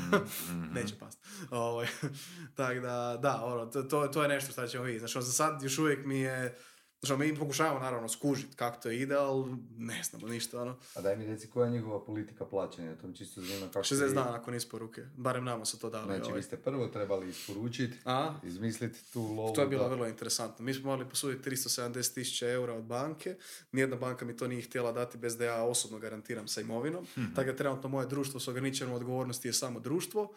[0.75, 1.19] Neće past.
[1.51, 1.87] Ovaj,
[2.57, 5.01] tak da, da, ono, to, to, to je nešto što ćemo vidjeti.
[5.01, 6.59] Znači, ono, za sad još uvijek mi je...
[7.01, 10.79] Znači, mi pokušavamo naravno skužiti kako to ide, ali ne znamo ništa, ono.
[10.95, 13.87] A daj mi reci koja je njihova politika plaćanja, to mi čisto zanima kako...
[13.87, 15.03] 60 vi- dana nakon isporuke.
[15.17, 16.07] Barem nama su to dali.
[16.07, 16.37] Znači, ovaj.
[16.37, 17.99] vi ste prvo trebali isporučiti,
[18.43, 19.55] izmisliti tu lovu.
[19.55, 20.65] To je bilo da- vrlo interesantno.
[20.65, 23.37] Mi smo morali posuditi 370 tisuća eura od banke.
[23.73, 27.07] Nijedna banka mi to nije htjela dati bez da ja osobno garantiram sa imovinom.
[27.35, 30.35] Tako da trenutno moje društvo s ograničenom odgovornosti je samo društvo.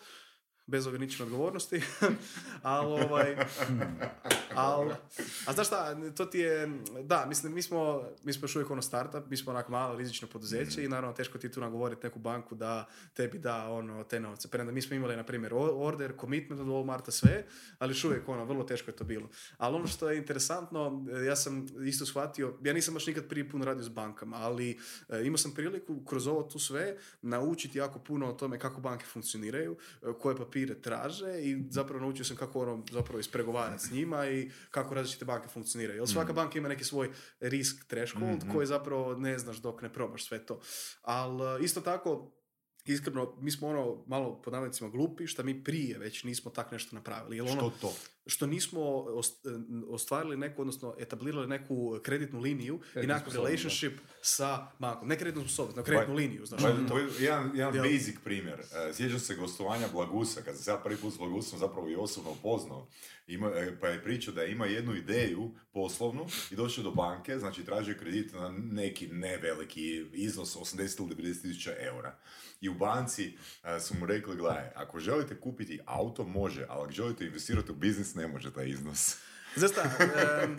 [0.69, 1.82] Bez ograničene odgovornosti.
[2.62, 3.36] ali ovaj...
[4.55, 4.91] al,
[5.45, 6.67] a znaš šta, to ti je...
[7.03, 10.27] Da, mislim, mi smo, mi smo još uvijek ono startup, mi smo onako malo rizično
[10.27, 14.47] poduzeće i naravno teško ti tu nagovoriti neku banku da tebi da ono, te novce.
[14.47, 17.45] Premda mi smo imali, na primjer, order, commitment od Walmarta, sve,
[17.79, 19.29] ali još uvijek ono, vrlo teško je to bilo.
[19.58, 23.65] Ali ono što je interesantno, ja sam isto shvatio, ja nisam baš nikad prije puno
[23.65, 24.79] radio s bankama, ali
[25.10, 29.05] e, imao sam priliku kroz ovo tu sve naučiti jako puno o tome kako banke
[29.05, 34.30] funkcioniraju, e, koje papire traže i zapravo naučio sam kako ono zapravo ispregovarati s njima
[34.30, 36.00] i kako različite banke funkcioniraju.
[36.00, 40.28] Jer svaka banka ima neki svoj risk threshold koji zapravo ne znaš dok ne probaš
[40.28, 40.60] sve to.
[41.02, 42.32] Ali isto tako,
[42.86, 46.95] iskreno, mi smo ono malo pod navodnicima glupi, što mi prije već nismo tak nešto
[46.95, 47.38] napravili.
[47.38, 47.93] Jer ono, Što to?
[48.25, 49.45] Što nismo ost-
[49.89, 55.08] ostvarili neku, odnosno etablirali neku kreditnu liniju i nekakav sposobnost, relationship sa bankom.
[55.08, 56.45] Ne kreditnu sposobnost, nego kreditnu liniju.
[56.45, 56.89] Znaš, Ba- ono to.
[56.89, 58.60] to je jedan, jedan basic primjer.
[58.60, 61.95] E, Sjećam se gostovanja Blagusa, kad sam se ja prvi put s Blagusom zapravo i
[61.95, 62.88] osobno upoznao,
[63.27, 67.65] ima, e, pa je pričao da ima jednu ideju poslovnu i došao do banke, znači
[67.65, 72.17] tražio kredit na neki neveliki iznos 80 ili 90 tisuća eura.
[72.62, 76.91] I u banci e, su mu rekli, gledaj, ako želite kupiti auto, može, ali ako
[76.91, 79.15] želite investirati u biznis, ne može taj iznos.
[79.55, 79.83] Znaš šta,
[80.43, 80.57] em,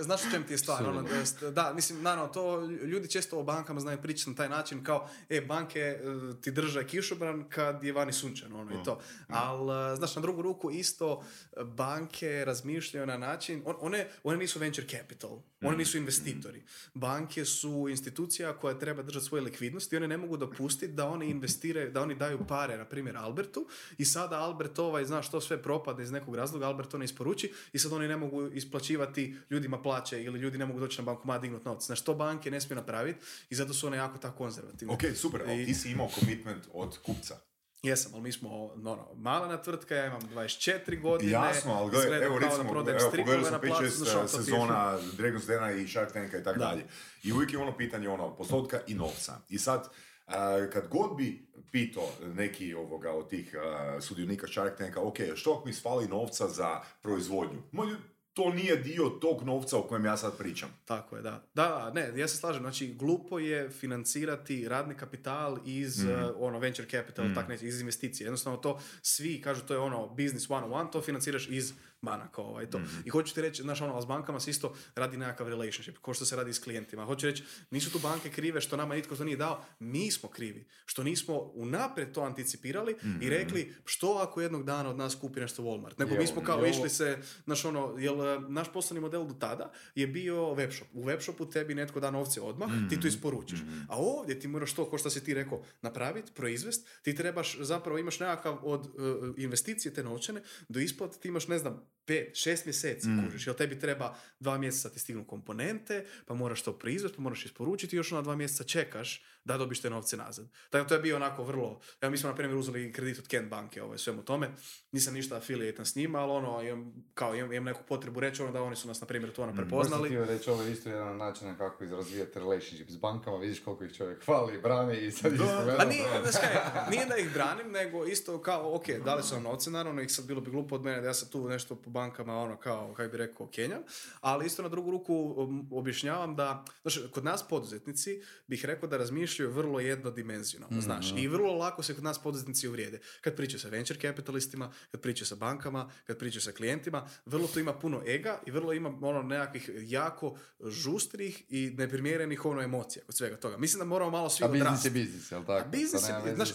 [0.00, 0.88] znaš, u čem ti je stvar?
[0.88, 1.04] Ono,
[1.52, 5.40] da, mislim, naravno, to ljudi često o bankama znaju pričati na taj način kao, e,
[5.40, 6.00] banke e,
[6.40, 9.00] ti drže kišobran kad je vani sunčano, ono i to.
[9.28, 11.24] Ali, znaš, na drugu ruku isto
[11.56, 15.30] e, banke razmišljaju na način, on- one, one nisu venture capital,
[15.62, 16.62] one nisu investitori.
[16.94, 21.26] Banke su institucija koja treba držati svoju likvidnost i one ne mogu dopustiti da oni
[21.26, 23.66] investiraju, da oni daju pare, na primjer, Albertu
[23.98, 27.52] i sada Albert ovaj, znaš, to sve propada iz nekog razloga, Albert to ne isporuči
[27.72, 31.40] i sad oni ne mogu isplaćivati ljudima plaće ili ljudi ne mogu doći na bankomat
[31.40, 31.86] dignut novce.
[31.86, 33.18] Znaš, to banke ne smiju napraviti
[33.50, 34.94] i zato su one jako tako konzervativne.
[34.94, 37.36] Ok, super, ali I- ti si imao commitment od kupca.
[37.82, 41.32] Jesam, ali mi smo ono, malena tvrtka, ja imam 24 godine.
[41.32, 42.68] Jasno, ali gledaj, evo recimo, evo,
[43.16, 46.58] pogledali smo na placu, 5-6 znaš, ono, sezona Dragon's Dena i Shark Tanka i tako
[46.58, 46.64] Da.
[46.66, 46.84] dalje.
[47.22, 49.38] I uvijek je ono pitanje ono, postotka i novca.
[49.48, 49.88] I sad,
[50.26, 55.52] a, kad god bi pitao neki ovoga od tih a, sudionika Shark Tanka, ok, što
[55.52, 57.62] ako mi sfali novca za proizvodnju?
[57.72, 57.96] Ma,
[58.36, 60.68] to nije dio tog novca o kojem ja sad pričam.
[60.84, 61.42] Tako je, da.
[61.54, 62.62] Da, ne, ja se slažem.
[62.62, 66.12] Znači, glupo je financirati radni kapital iz Mhm.
[66.12, 68.24] uh, ono, venture capital, tak neće, iz investicije.
[68.24, 71.72] Jednostavno to svi kažu to je ono business one on one, to financiraš iz
[72.02, 72.78] banaka ovaj, to.
[72.78, 73.00] Mhm.
[73.04, 76.24] I hoću ti reći, znaš, ono, s bankama se isto radi nekakav relationship, kao što
[76.24, 77.04] se radi s klijentima.
[77.04, 80.66] Hoću reći, nisu tu banke krive što nama nitko to nije dao, mi smo krivi.
[80.84, 83.22] Što nismo unaprijed to anticipirali Mhm.
[83.22, 85.94] i rekli, što ako jednog dana od nas kupi nešto Walmart?
[85.98, 89.34] Nego mi smo kao ovo- išli se, znaš ono, jel e, naš poslovni model do
[89.34, 89.56] tada
[89.94, 90.84] je bio webshop.
[90.92, 93.58] U webshopu tebi netko da novce odmah, ti to isporučiš.
[93.88, 97.98] A ovdje ti moraš to, ko što si ti rekao, napraviti, proizvest, ti trebaš, zapravo
[97.98, 98.90] imaš nekakav od e,
[99.36, 103.78] investicije te novčane, do isplate ti imaš, ne znam, pet, šest mjeseci, kužiš, jel tebi
[103.78, 108.22] treba dva mjeseca ti stignu komponente, pa moraš to proizvesti, pa moraš isporučiti, još na
[108.22, 110.46] dva mjeseca čekaš da dobiš te novce nazad.
[110.70, 113.28] Tako da to je bio onako vrlo, evo mi smo na primjer uzeli kredit od
[113.28, 114.50] Kent banke, ovaj, svemu tome,
[114.92, 118.52] nisam ništa affiliate s njima, ali ono, imam, kao imam, imam neku potrebu reći ono
[118.52, 120.08] da oni su nas na primjer to ono prepoznali.
[120.08, 123.60] Baš sam htio reći, ovo je isto jedan način kako izrazvijati relationship s bankama, vidiš
[123.60, 126.04] koliko ih čovjek hvali i brani i sad spomenuo, Pa nije,
[126.40, 126.56] kaj,
[126.90, 130.24] nije da ih branim, nego isto kao, ok, dali su nam novce, naravno, ih sad
[130.26, 133.10] bilo bi glupo od mene da ja sad tu nešto po bankama, ono, kao, kako
[133.10, 133.82] bi rekao, kenjam,
[134.20, 138.96] ali isto na drugu ruku um, objašnjavam da, znaš, kod nas poduzetnici bih rekao da
[138.96, 143.00] razmišljaju vrlo jednodimenzionalno, znaš, i vrlo lako se kod nas poduzetnici uvrijede.
[143.20, 147.60] Kad pričaju sa venture capitalistima, kad pričaju sa bankama, kad pričaju sa klijentima, vrlo tu
[147.60, 153.16] ima puno ega i vrlo ima ono nekakvih jako žustrih i neprimjerenih ono emocija kod
[153.16, 153.56] svega toga.
[153.56, 154.88] Mislim da moramo malo svi A biznis odrasti.
[154.88, 155.66] je biznis, jel tako?
[155.66, 156.50] A biznis to je, znaš,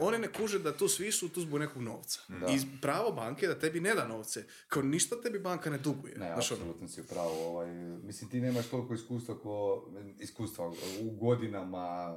[0.00, 2.20] oni ne kuže da tu svi su tu zbog nekog novca.
[2.28, 2.46] Da.
[2.46, 4.44] I pravo banke da tebi ne da novce.
[4.68, 6.14] Kao ništa tebi banka ne duguje.
[6.18, 7.34] Ne, Znaš, ono, apsolutno si u pravu.
[7.38, 7.70] Ovaj,
[8.02, 9.84] mislim, ti nemaš toliko iskustva ko,
[10.18, 10.68] iskustva
[11.00, 12.16] u godinama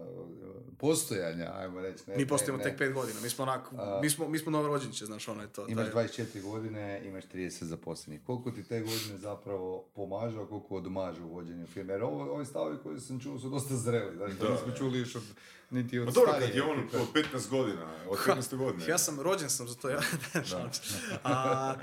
[0.77, 2.03] postojanja, ajmo reći.
[2.07, 3.19] Ne, mi postojimo ne, tek pet godina.
[3.21, 3.69] Mi smo onako,
[4.01, 5.67] mi smo, mi smo novorođenče, znaš, ono je to.
[5.67, 8.21] Imaš to je- 24 godine, imaš 30 zaposlenih.
[8.23, 11.93] Koliko ti te godine zapravo pomažu, a koliko odmažu u vođenju firme?
[11.93, 14.17] Jer ovo, ovi stavovi koje sam čuo su dosta zreli.
[14.17, 15.23] Znači, Da, nismo čuli još od,
[15.73, 18.87] niti od dobro, starije kad je on od 15 godina, od 15 godine.
[18.87, 19.99] Ja sam rođen sam za to, ja.
[21.23, 21.73] A,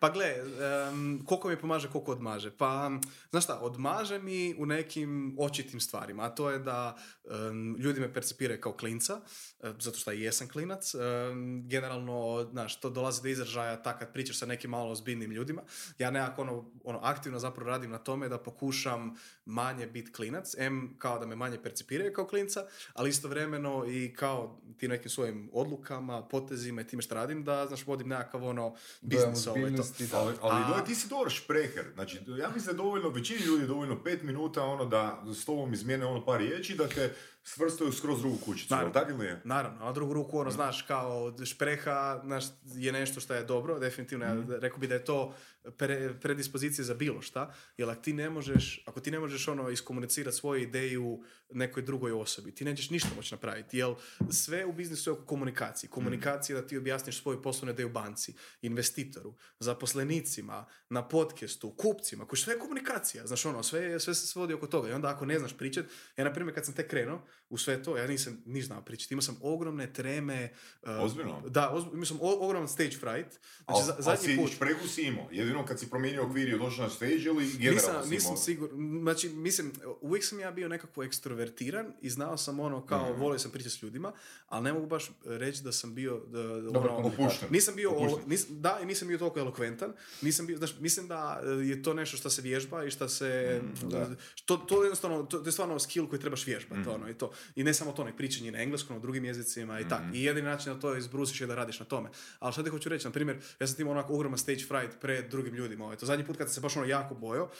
[0.00, 2.50] pa gle, em, koliko mi pomaže, koliko odmaže.
[2.50, 2.90] Pa,
[3.30, 6.96] znaš šta, odmaže mi u nekim očitim stvarima, a to je da
[7.30, 9.20] em, ljudi me percipiraju kao klinca,
[9.60, 10.94] e, zato što i jesam klinac.
[10.94, 15.62] Em, generalno, znaš, to dolazi do izražaja tak kad pričaš sa nekim malo ozbiljnim ljudima.
[15.98, 20.94] Ja nekako ono, ono, aktivno zapravo radim na tome da pokušam manje biti klinac, em
[20.98, 26.22] kao da me manje percipiraju kao klinca, ali istovremeno i kao ti nekim svojim odlukama,
[26.22, 29.82] potezima i time što radim, da, znaš, vodim nekakav ono biznis ovaj to.
[30.06, 30.22] da.
[30.42, 31.84] Ali, ali A- ti si dobar špreher.
[31.94, 35.44] Znači, ja mislim da je dovoljno, većini ljudi je dovoljno pet minuta ono da s
[35.44, 37.14] tobom izmijene ono par riječi da te
[37.44, 38.74] svrstaju skroz drugu kućicu.
[38.74, 38.92] Naravno.
[38.92, 39.40] Tako ili je?
[39.44, 44.24] Naravno, a drugu ruku, ono, znaš, kao špreha, znaš, je nešto što je dobro, definitivno,
[44.24, 45.34] ja rekao bi da je to
[45.76, 49.70] pre, predispozicija za bilo šta, jer ako ti ne možeš, ako ti ne možeš, ono,
[49.70, 53.94] iskomunicirati svoju ideju nekoj drugoj osobi, ti nećeš ništa moći napraviti, jer
[54.30, 55.90] sve u biznisu je oko komunikacije.
[55.90, 62.38] Komunikacija je da ti objasniš svoju poslovnu ideju banci, investitoru, zaposlenicima, na podcastu, kupcima, koji
[62.38, 64.88] sve je komunikacija, znaš, ono, sve, sve se svodi oko toga.
[64.88, 67.82] I onda ako ne znaš pričat, ja, na primjer, kad sam tek krenuo u sve
[67.82, 69.14] to, ja nisam ni znao pričati.
[69.14, 70.52] Imao sam ogromne treme.
[70.82, 71.42] uh, Ozbiljno?
[71.42, 73.30] Da, ozb- imao sam o- ogroman stage fright.
[73.30, 74.52] Znači, Al, za- zadnji si put...
[74.52, 75.28] šprehu si imao.
[75.30, 78.36] Jedino kad si promijenio okvir i došao na stage ili generalno Nisam, si nisam imao?
[78.36, 83.20] siguran, znači, mislim, uvijek sam ja bio nekako ekstrovertiran i znao sam ono, kao, Mhm.
[83.20, 84.12] volio sam pričati s ljudima,
[84.46, 87.06] ali ne mogu baš reći da sam bio, da, da, Dobar ono.
[87.08, 87.48] Opušten.
[87.50, 88.08] Nisam bio, Opušten.
[88.10, 89.92] olo- nis- da, i nisam bio toliko elokventan.
[90.22, 93.60] Nisam bio, znaš, mislim da e, je to nešto što se vježba i što se...
[93.82, 94.06] da.
[94.44, 96.80] to, to je jednostavno, to, to je stvarno skill koji trebaš vježbati.
[96.80, 96.90] Mhm.
[96.90, 97.23] Ono, i, to.
[97.54, 100.00] I ne samo to, nek pričanje na engleskom, na drugim jezicima i tak.
[100.00, 100.14] Mhm.
[100.14, 102.10] I jedini način da to izbrusiš je da radiš na tome.
[102.38, 105.30] Ali što ti hoću reći, na primjer, ja sam imao onako ogroman stage fright pred
[105.30, 105.84] drugim ljudima.
[105.84, 105.96] Ovaj.
[105.96, 107.50] To zadnji put kad sam se baš ono jako bojao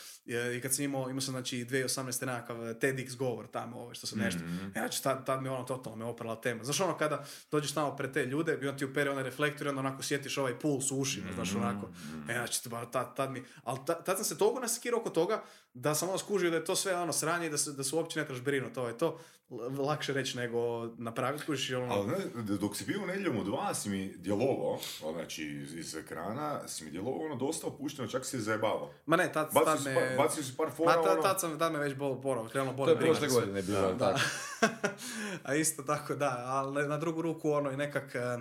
[0.56, 1.94] i kad sam imao, imao sam znači 2018.
[2.22, 4.40] nekakav TEDx govor tamo, ovaj, što sam nešto.
[4.40, 4.70] Mhm.
[4.72, 6.64] Znači, tad, tad me ono totalno me oprala tema.
[6.64, 9.70] Znaš ono kada dođeš tamo pred te ljude i on ti upere onaj reflektor i
[9.70, 11.58] onda onako sjetiš ovaj puls u ušima, znaš Mhm.
[11.58, 11.90] onako.
[12.28, 15.42] E, znači, to tad, tad mi, ali ta- tad sam se toliko nasekirao oko toga
[15.74, 17.96] da sam ono skužio da je to sve ono sranje i da se, da se
[17.96, 18.74] uopće ne trebaš brinuti.
[18.74, 19.18] To je to
[19.78, 21.94] lakše reći nego napraviti, kužiš ono...
[21.94, 22.16] Ali ne,
[22.56, 24.78] dok si bio u nedjeljom u dva si mi djelovao,
[25.12, 28.90] znači iz, iz ekrana, si mi djelovao ono dosta opušteno, čak si se zajebavao.
[29.06, 29.94] Ma ne, tad, Bacio tad si, me...
[29.94, 32.48] par, bacio si par Ma, fora, tad, ono, tad, sam, tad me već bol, ono,
[32.48, 34.20] krenulo To boli je briga prošle godine bilo, jel tako?
[35.48, 38.38] A isto tako, da, ali na drugu ruku ono i nekak, eh,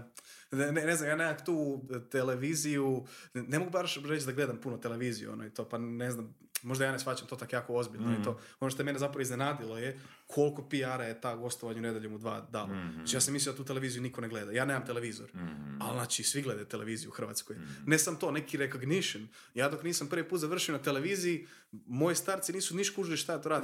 [0.51, 4.57] ne, ne, ne znam, ja nekak tu televiziju, ne, ne mogu baš reći da gledam
[4.61, 7.73] puno televiziju, ono i to, pa ne znam, možda ja ne shvaćam to tako jako
[7.75, 8.39] ozbiljno i to.
[8.59, 12.17] Ono što je mene zapravo iznenadilo je koliko PR-a je ta gostovanje u nedeljom u
[12.17, 12.69] dva dalo.
[12.93, 14.51] Znači ja sam mislio da tu televiziju niko ne gleda.
[14.51, 15.31] Ja nemam televizor,
[15.79, 17.55] ali znači svi gledaju televiziju u Hrvatskoj.
[17.85, 19.27] Ne sam to, neki recognition.
[19.53, 21.47] Ja dok nisam prvi put završio na televiziji,
[21.87, 23.61] moji starci nisu niš kužili šta ja to ono,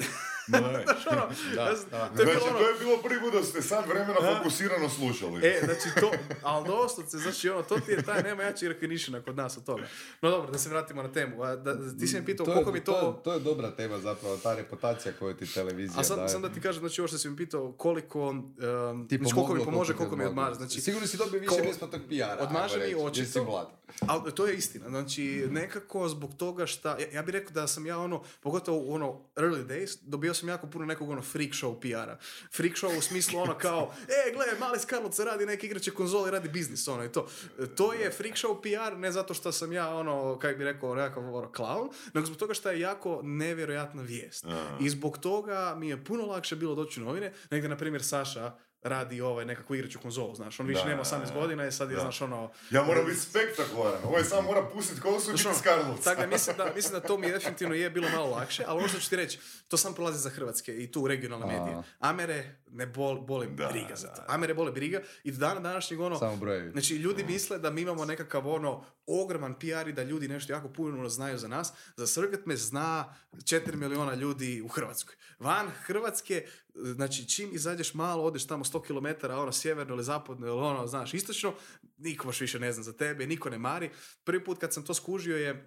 [1.55, 2.21] Da, da.
[2.21, 5.47] je bilo Znači, ono- to je bilo prvi put da ste sad vremena fokusirano slušali.
[5.47, 6.11] E, znači to,
[6.43, 9.87] ali doslovce, znači ono, to ti je taj, nema jačih rekondišena kod nas od toga.
[10.21, 11.43] No dobro, da se vratimo na temu.
[11.43, 12.91] A, da, ti si me pitao To je- koliko mi to...
[12.91, 13.21] to...
[13.23, 16.29] To je dobra tema zapravo, ta reputacija koju ti televizija A sad, daje.
[16.29, 19.53] sam da ti kažem, znači ovo što si mi pitao, koliko, um, Ti znači, koliko
[19.53, 20.55] mi pomože, ti koliko mi odmaže.
[20.55, 22.37] Znači, Sigurno si dobio više besplatnog PR-a.
[22.39, 23.69] odmaže mi očito.
[24.07, 27.85] Ali to je istina, znači nekako zbog toga šta, ja, ja bih rekao da sam
[27.85, 31.79] ja ono, pogotovo u ono early days, dobio sam jako puno nekog ono freak show
[31.79, 32.17] PR-a.
[32.55, 33.93] Freak show u smislu ono kao,
[34.27, 37.27] e, gle, mali s Karlovca radi neki igrače konzole, radi biznis, ono i to.
[37.75, 41.35] To je freak show PR, ne zato što sam ja, ono, kaj bi rekao, nekakav
[41.35, 44.45] ono, clown, nego zbog toga što je jako nevjerojatna vijest.
[44.79, 48.51] I zbog toga mi je puno lakše bilo doći u novine, negdje, na primjer, Saša
[48.81, 51.39] radi ovaj nekakvu igraću konzolu, znaš, on više Da, nema da, 18 da.
[51.39, 52.01] godina i sad je, Da.
[52.01, 52.51] znaš, ono...
[52.71, 54.03] Ja moram biti spektakularan.
[54.03, 56.03] Ovo je samo mora pustiti kosu iz ono, Karlovca.
[56.03, 58.87] Tako da mislim da, mislim da to mi definitivno je bilo malo lakše, ali ono
[58.87, 61.59] što ću ti reći, to sam prolazi za Hrvatske i tu regionalne A.
[61.59, 61.83] medije.
[61.99, 64.21] Amere ne bol, boli Da, briga za to.
[64.27, 66.71] Amere boli briga i do dana današnjeg ono, Samo brojevi.
[66.71, 70.69] Znači, ljudi misle da mi imamo nekakav ono ogroman PR i da ljudi nešto jako
[70.69, 71.73] puno znaju za nas.
[71.95, 75.15] Za Srgat me zna 4 miliona ljudi u Hrvatskoj.
[75.39, 76.45] Van Hrvatske,
[76.85, 78.81] znači čim izađeš malo, odeš tamo 100
[79.17, 81.53] km, ono sjeverno ili zapadno ili ono, znaš, istočno,
[81.97, 83.89] niko baš više ne zna za tebe, niko ne mari.
[84.23, 85.65] Prvi put kad sam to skužio je, e,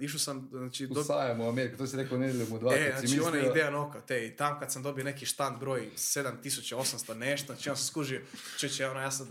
[0.00, 1.04] išao sam, znači, do-
[1.40, 2.74] u Ameriku, to si rekao nedjeljom u dva.
[2.74, 5.90] E, znači ona mislio- ideja noka, te i tam kad sam dobio neki štand broj
[5.96, 6.74] 7800
[7.14, 8.20] nešto, znači on sam skužio,
[8.58, 9.28] čeće, ono, ja sam,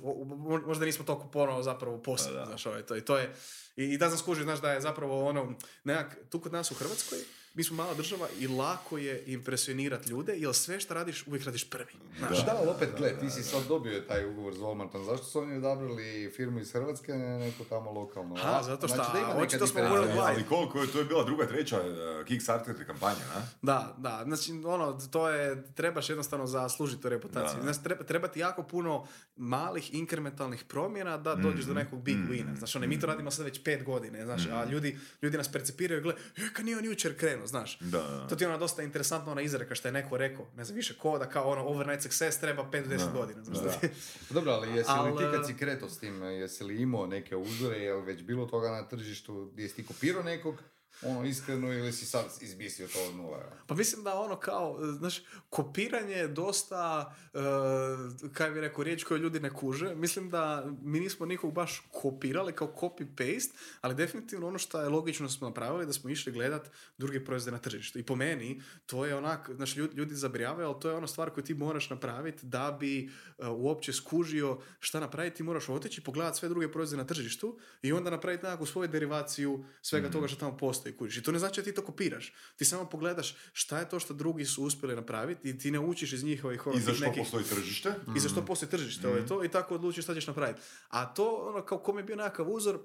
[0.65, 3.35] možda nismo toliko ponovo zapravo posebno, Pa znaš, ovaj, to, i to je,
[3.75, 6.75] i, i da sam skužio, znaš, da je zapravo ono, nekak, tu kod nas u
[6.75, 7.17] Hrvatskoj,
[7.53, 11.69] mi smo mala država i lako je impresionirati ljude, jer sve što radiš, uvijek radiš
[11.69, 11.93] prvi.
[12.17, 15.39] Znaš, Da, ali opet, gle, ti si sad dobio taj ugovor s Walmartom, zašto su
[15.39, 18.35] oni odabrali firmu iz Hrvatske, ne neku tamo lokalnu?
[18.35, 20.21] Ha, zato šta, Znači da očito smo worldwide.
[20.27, 23.41] Ali koliko je, to je bila druga, treća uh, Kickstarter kampanja, a?
[23.61, 27.61] Da, da, znači ono, to je, trebaš jednostavno zaslužiti tu reputaciju.
[27.63, 32.57] Znači, treba, treba ti jako puno malih inkrementalnih promjena da dođeš do nekog big wina.
[32.57, 36.01] Znaš, ono, mi to radimo sad već pet godine, znaš, a ljudi, ljudi nas percipiraju,
[36.01, 36.13] gle,
[36.53, 37.79] kad nije on jučer krenuo, znaš.
[37.79, 38.27] Da, da.
[38.27, 40.93] To ti je ona dosta interesantna ona izreka što je neko rekao, ne znam, više
[40.95, 43.43] koda, kao ono, overnight success treba 5 do 10 Da, godina.
[43.43, 43.63] Znaš, da.
[43.63, 43.89] da ti-
[44.29, 47.77] Dobro, ali jesi li ti kad si kreto s tim, jesi li imao neke uzore,
[47.77, 50.55] je li već bilo toga na tržištu, gdje si ti kopirao nekog,
[51.01, 53.43] ono iskreno, ili si sad izmislio to od nula?
[53.67, 59.17] Pa mislim da ono kao, znaš, kopiranje je dosta, uh, kaj bi rekao, riječ koju
[59.17, 59.95] ljudi ne kuže.
[59.95, 65.29] Mislim da mi nismo nikog baš kopirali kao copy-paste, ali definitivno ono što je logično
[65.29, 67.99] smo napravili da smo išli gledat druge proizvode na tržištu.
[67.99, 71.29] I po meni, to je onak, znaš, ljudi, ljudi zabrijavaju, ali to je ona stvar
[71.29, 76.37] koju ti moraš napraviti da bi uh, uopće skužio šta napraviti, ti moraš otići, pogledati
[76.37, 80.57] sve druge proizvode na tržištu i onda napraviti nekakvu svoju derivaciju svega toga što tamo
[80.57, 80.78] postoji.
[80.91, 81.17] Kužiš.
[81.17, 82.33] I to ne znači da ti to kopiraš.
[82.55, 86.13] Ti samo pogledaš šta je to što drugi su uspjeli napraviti i ti ne učiš
[86.13, 87.93] iz njihovih ono, I za što nekih- postoji tržište?
[88.15, 90.61] i za što postoji tržište, ovo je to, i tako odlučiš šta ćeš napraviti.
[90.89, 92.79] A to, ono, kao kom je bio nekakav uzor,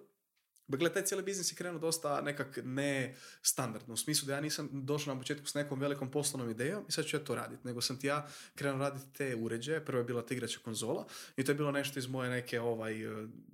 [0.69, 5.15] Dakle, taj cijeli biznis je krenuo dosta nekak nestandardno, u smislu da ja nisam došao
[5.15, 7.99] na početku s nekom velikom poslovnom idejom i sad ću ja to raditi, nego sam
[7.99, 11.55] ti ja krenuo raditi te uređaje, prvo je bila ta igrača konzola i to je
[11.57, 12.95] bilo nešto iz moje neke, ovaj,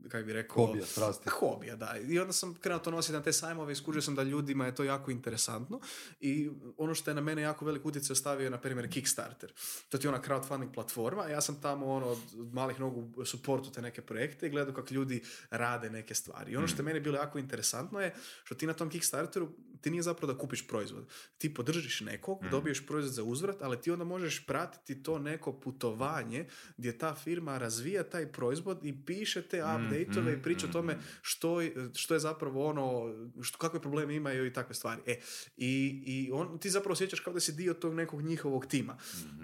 [0.09, 0.67] kako bi rekao...
[0.67, 1.29] Hobija, strasti.
[1.29, 1.97] Hobija, da.
[2.09, 4.75] I onda sam krenuo to nositi na te sajmove i skužio sam da ljudima je
[4.75, 5.81] to jako interesantno
[6.21, 9.53] i ono što je na mene jako velik utjecaj ostavio je na primjer Kickstarter.
[9.89, 12.19] To ti je ona crowdfunding platforma, ja sam tamo ono od
[12.53, 16.53] malih nogu supportu te neke projekte i gledao kako ljudi rade neke stvari.
[16.53, 19.49] I ono što je meni bilo jako interesantno je što ti na tom Kickstarteru
[19.81, 21.07] ti nije zapravo da kupiš proizvod.
[21.39, 26.47] Ti podržiš nekog, dobiješ proizvod za uzvrat, ali ti onda možeš pratiti to neko putovanje
[26.77, 31.61] gdje ta firma razvija taj proizvod i piše te update-ove i priča o tome što,
[31.61, 35.01] je- što je zapravo ono, što, kakve probleme imaju i takve stvari.
[35.07, 35.21] E,
[35.57, 35.71] i,
[36.07, 38.97] i on, ti zapravo osjećaš kao da si dio tog nekog njihovog tima.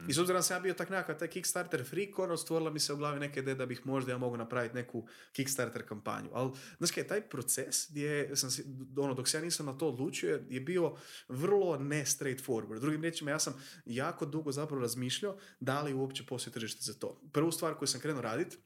[0.09, 2.79] I s obzirom da sam ja bio tak nekakav taj Kickstarter freak, ono, stvorila mi
[2.79, 6.29] se u glavi neka ideja da bih možda ja mogu napraviti neku Kickstarter kampanju.
[6.33, 8.51] Ali, znaš kaj, taj proces gdje sam
[8.97, 10.95] ono, dok se ja nisam na to odlučio, je- bio
[11.29, 12.81] vrlo ne straightforward.
[12.81, 13.55] Drugim riječima, ja sam
[13.85, 17.21] jako dugo zapravo razmišljao da li uopće postoji tržište za to.
[17.33, 18.57] Prvu stvar koju sam krenuo raditi,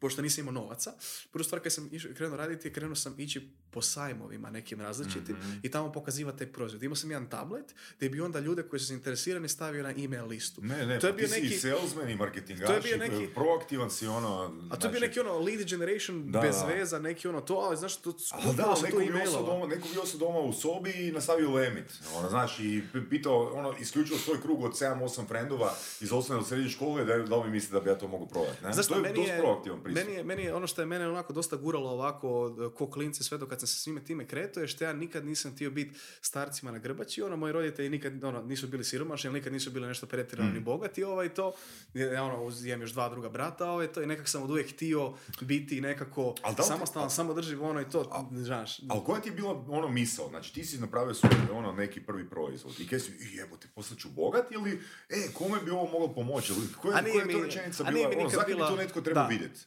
[0.00, 0.92] pošto nisam imao novaca,
[1.30, 5.70] prvu stvar koju sam išao, krenuo raditi krenuo sam ići po sajmovima nekim različitim i
[5.70, 6.82] tamo pokazivati taj proizvod.
[6.82, 7.64] Imao sam jedan tablet
[7.96, 10.60] gdje bi onda ljude koji su zainteresirani stavio na email listu.
[10.62, 12.80] Ne, ne, to je pa bio ti si neki, i salesman i marketingaš, to je
[12.80, 14.54] bio neki- proaktivan si ono...
[14.70, 16.66] a to je bio znači- neki ono lead generation Da, bez da.
[16.66, 19.46] veza, neki ono to, ali znaš, to Ali da, sam neko tu bi, ostao e-mailova.
[19.52, 21.84] doma, neko bi ostao doma u sobi i nastavio lemit.
[22.14, 26.68] Ono, znaš, i pitao, ono, isključio svoj krug od 7-8 frendova iz osnovne do srednje
[26.68, 28.72] škole, da, da li mi misli da bi ja to mogu prodati, ne?
[28.72, 30.06] Znaš to je meni je, proaktivan pristup.
[30.06, 32.28] meni je, meni je ono što je mene onako dosta guralo ovako
[32.66, 35.24] e, ko klinci sve dok kad sam se svime time kretao je što ja nikad
[35.26, 39.52] nisam htio biti starcima na grbači, ono moji roditelji nikad ono, nisu bili siromašni, nikad
[39.52, 40.54] nisu bili nešto pretjerano Mm.
[40.54, 41.52] ni bogati, ovaj to,
[41.94, 45.12] ja ono, imam još dva druga brata, ovaj to i nekako sam od uvijek htio
[45.40, 49.88] biti nekako Al samostalan, samodrživ, ono i to, znaš, Ali koja ti je bila ono
[49.88, 50.28] misao?
[50.28, 54.08] Znači ti si napravio svoj ono neki prvi proizvod i kaj si, "I jebote, postaću
[54.08, 56.52] bogat ili, e, kome bi ovo moglo pomoći?
[56.82, 59.60] Koja, koja je to rečenica bila, ono, zakaj bi to netko treba vidjeti?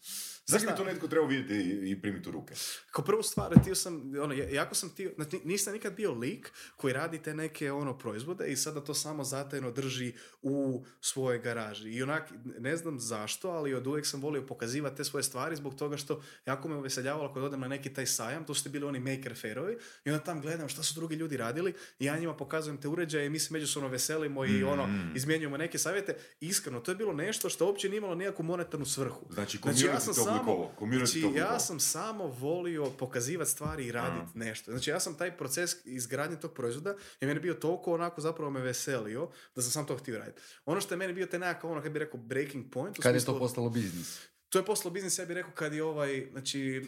[0.45, 1.53] Zašto bi to netko trebao vidjeti
[1.83, 2.53] i, primiti u ruke?
[2.91, 6.51] Kao prvu stvar, htio sam, ono, ja- jako sam htio, znači nisam nikad bio lik
[6.75, 11.89] koji radi te neke ono proizvode i sada to samo zatajno drži u svojoj garaži.
[11.89, 12.23] I onak,
[12.59, 16.21] ne znam zašto, ali od uvijek sam volio pokazivati te svoje stvari zbog toga što
[16.45, 19.35] jako me uveseljavalo kad odem na neki taj sajam, to su ti bili oni maker
[19.35, 19.73] fairovi
[20.05, 23.25] i onda tam gledam šta su drugi ljudi radili i ja njima pokazujem te uređaje
[23.25, 25.11] i mi se međusobno veselimo i ono, Mm.
[25.15, 26.15] izmjenjujemo neke savjete.
[26.39, 29.25] Iskreno, to je bilo nešto što uopće nije imalo nikakvu monetarnu svrhu.
[29.29, 30.71] Znači, ja community sam samo,
[31.05, 34.71] znači, ja sam samo volio pokazivati stvari i raditi nešto.
[34.71, 38.61] Znači ja sam taj proces izgradnje tog proizvoda je meni bio toliko onako zapravo me
[38.61, 40.41] veselio da sam sam to htio raditi.
[40.65, 42.97] Ono što je meni bio te nekakav ono, kad bi rekao breaking point.
[42.99, 44.19] Kad je to postalo biznis?
[44.53, 46.85] to je poslo biznis, ja bih rekao, kad je ovaj, znači,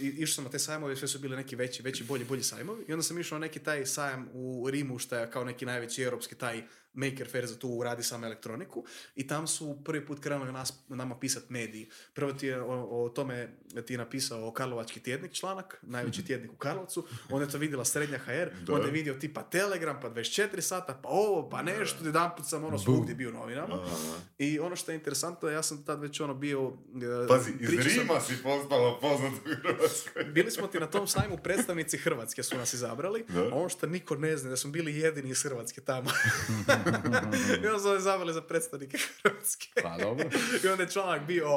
[0.00, 2.84] išao sam na te sajmove, sve su bili neki veći, veći, bolji, bolji sajmovi.
[2.88, 6.02] I onda sam išao na neki taj sajam u Rimu, što je kao neki najveći
[6.02, 6.62] europski taj
[6.96, 8.84] maker fair za tu radi samo elektroniku.
[9.14, 11.88] I tam su prvi put krenuli nas, nama pisati mediji.
[12.14, 12.66] Prvo ti je o,
[13.04, 13.48] o tome
[13.82, 17.06] ti je napisao Karlovački tjednik članak, najveći tjednik u Karlovcu.
[17.30, 18.32] Onda je to vidjela Srednja HR,
[18.62, 18.72] Da.
[18.72, 22.64] onda je vidio tipa Telegram, pa 24 sata, pa ovo, pa nešto, jedan put sam
[22.64, 23.74] ono svugdje bio novinama.
[23.76, 23.96] Aha.
[24.38, 26.72] I ono što je interesantno, ja sam tad već ono bio...
[27.24, 30.24] e, Pazi, iz pričao sam- Rima si postala poznat u Hrvatskoj.
[30.34, 33.40] Bili smo ti na tom sajmu predstavnici Hrvatske su nas izabrali, Da.
[33.42, 36.10] a ono što niko ne zna, da smo bili jedini iz Hrvatske tamo.
[37.62, 39.68] I onda su izabrali za predstavnike Hrvatske.
[39.82, 40.28] Pa dobro.
[40.64, 41.48] I onda je članak bio,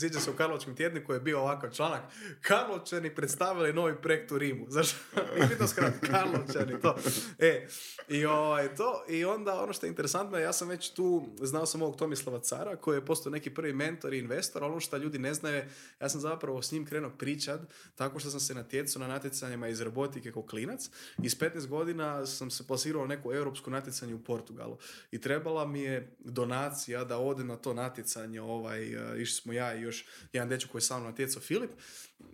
[0.00, 2.02] sjeća se u Karlovačkom tjedniku je bio ovakav članak,
[2.40, 4.66] Karlovčani predstavili novi projekt u Rimu.
[4.68, 4.98] Zašto?
[5.38, 6.96] I pitao skrat, Karlovčani, to.
[7.38, 7.66] E,
[8.08, 9.04] i, ovaj, to.
[9.08, 12.76] I onda ono što je interesantno, ja sam već tu, znao sam ovog Tomislava Cara,
[12.76, 15.62] koji je postao neki prvi mentor i investor, ono što ljudi ne znaju,
[16.00, 17.60] ja sam zapravo s njim krenuo pričat,
[17.94, 20.90] tako što sam se natjecao na natjecanjima iz robotike kao klinac.
[21.22, 24.78] I s 15 godina sam se plasirao na neko europsko natjecanje u Portugalu.
[25.10, 29.74] I trebala mi je donacija da ode na to natjecanje, ovaj, e, išli smo ja
[29.74, 31.70] i još jedan dečko koji je sa mnom natjecao, Filip,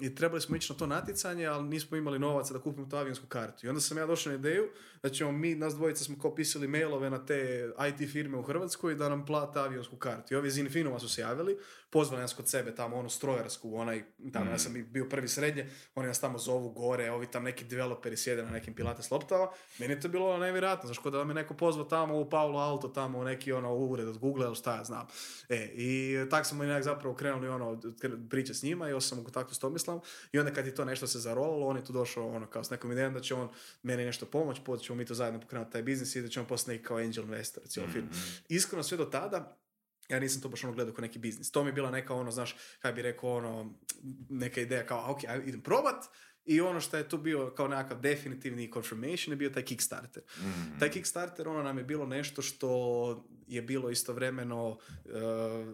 [0.00, 3.26] i trebali smo ići na to natjecanje, ali nismo imali novaca da kupimo tu avionsku
[3.26, 3.66] kartu.
[3.66, 4.68] I onda sam ja došao na ideju
[5.02, 8.94] da ćemo mi, nas dvojica smo kao pisali mailove na te IT firme u Hrvatskoj
[8.94, 10.34] da nam plate avionsku kartu.
[10.34, 10.58] I ovi iz
[10.98, 11.58] su se javili,
[11.90, 16.06] pozvali nas kod sebe tamo, onu strojarsku, onaj, tamo ja sam bio prvi srednje, oni
[16.06, 19.48] nas tamo zovu gore, ovi tam neki developeri sjede na nekim pilates loptama.
[19.78, 22.88] Meni je to bilo ono nevjerojatno, znaš, da me neko pozvao tamo u Paulo Alto,
[22.88, 25.06] tamo u neki ono ured od Google ili šta ja znam.
[25.48, 27.80] E, i tak smo i zapravo krenuli ono,
[28.30, 30.02] priča s njima i još sam u kontaktu s Tomislavom
[30.32, 32.70] i onda kad je to nešto se zarolalo, on je tu došao ono kao s
[32.70, 33.48] nekom idejom da će on
[33.82, 36.70] meni nešto pomoć, pa ćemo mi to zajedno pokrenuti taj biznis i da ćemo postati
[36.70, 38.08] neki kao angel investor cijelu firmu.
[38.48, 39.58] Iskreno sve do tada
[40.08, 41.50] ja nisam to baš ono gledao kao neki biznis.
[41.50, 43.74] To mi je bila neka ono, znaš, kaj bi rekao ono,
[44.28, 46.04] neka ideja kao, ok, idem probat.
[46.44, 50.22] I ono što je tu bio kao nekakav definitivni confirmation je bio taj Kickstarter.
[50.38, 50.78] Mhm.
[50.78, 54.78] Taj Kickstarter ono nam je bilo nešto što je bilo istovremeno uh,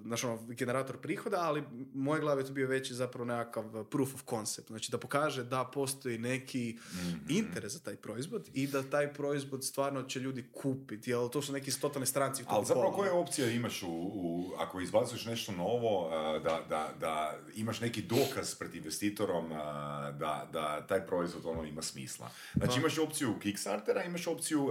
[0.03, 1.63] znaš, ono, generator prihoda, ali
[1.95, 3.55] moje glavi je to bio veći zapravo nekakav
[3.85, 4.69] proof of concept.
[4.69, 7.19] Znači da pokaže da postoji neki Mhm.
[7.31, 11.53] interes za taj proizvod i da taj proizvod stvarno će ljudi kupiti, jer to su
[11.53, 12.43] neki stotane stranci.
[12.43, 14.25] u to Ali zapravo koje opcije imaš u, u-
[14.59, 17.15] ako izbacuješ nešto novo, a, da, da, da
[17.55, 19.57] imaš neki dokaz pred investitorom a,
[20.13, 22.31] da, da taj proizvod ono ima smisla.
[22.55, 22.81] Znači Pa.
[22.81, 24.71] imaš opciju Kickstartera, imaš opciju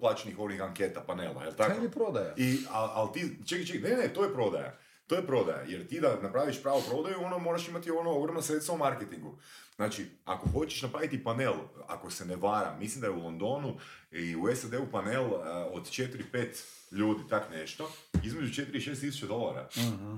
[0.00, 1.74] plaćenih ovih anketa, panela, jel tako?
[1.74, 1.90] Kaj je
[2.36, 4.78] I, al, al ti, čekaj, čekaj, ne, ne, to je prodaja.
[5.06, 8.74] To je prodaja, jer ti da napraviš pravu prodaju, ono moraš imati ono ogromna sredstva
[8.74, 9.38] u marketingu.
[9.76, 11.54] Znači, ako hoćeš napraviti panel,
[11.86, 13.76] ako se ne varam, mislim da je u Londonu
[14.10, 15.40] i u SAD-u panel uh,
[15.72, 17.90] od 4-5 ljudi, tak nešto,
[18.24, 19.68] između 4 i 6 tisuća dolara.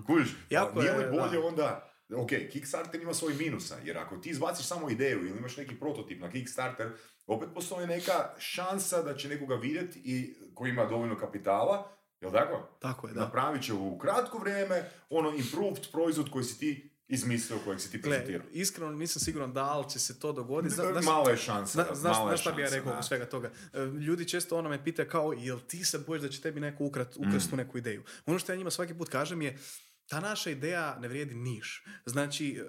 [0.06, 1.46] Kužiš, Jako a nije je, li bolje da.
[1.46, 5.74] onda, ok, Kickstarter ima svoj minusa, jer ako ti izbaciš samo ideju ili imaš neki
[5.74, 6.92] prototip na Kickstarter,
[7.26, 12.68] opet postoji neka šansa da će nekoga vidjeti i koji ima dovoljno kapitala, jel tako?
[12.80, 13.20] Tako je, da.
[13.20, 16.70] Napravit će u kratko vrijeme ono improved proizvod koji si ti
[17.08, 18.46] izmislio, kojeg si ti prezentirao.
[18.52, 20.74] iskreno nisam siguran da li će se to dogoditi.
[20.74, 21.84] Zna, znaš- Mala je šansa.
[21.84, 23.02] Da, znaš, znaš šta bi ja rekao da.
[23.02, 23.50] svega toga?
[23.72, 26.84] E, Ljudi često ono me pitaju kao, jel ti se bojiš da će tebi neko
[26.84, 27.50] ukrat, ukrast Mm.
[27.50, 28.02] tu neku ideju?
[28.26, 29.58] Ono što ja njima svaki put kažem je,
[30.06, 31.84] ta naša ideja ne vrijedi niš.
[32.06, 32.64] Znači, e,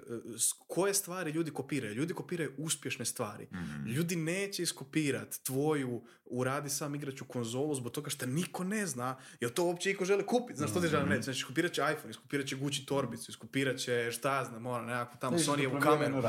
[0.66, 1.94] koje stvari ljudi kopiraju?
[1.94, 3.48] Ljudi kopiraju uspješne stvari.
[3.52, 3.86] Mhm.
[3.86, 9.50] Ljudi neće iskopirati tvoju uradi sam igraću konzolu zbog toga što niko ne zna jel
[9.50, 10.58] to uopće iko želi kupiti.
[10.58, 10.90] Znaš što ti Mhm.
[10.90, 11.22] želim reći?
[11.22, 15.36] Znači, iskopirat će iPhone, iskopirat će Gucci torbicu, iskopirat će, šta znam, ono, nekakvu tamo
[15.70, 16.22] promijenjeno kameru.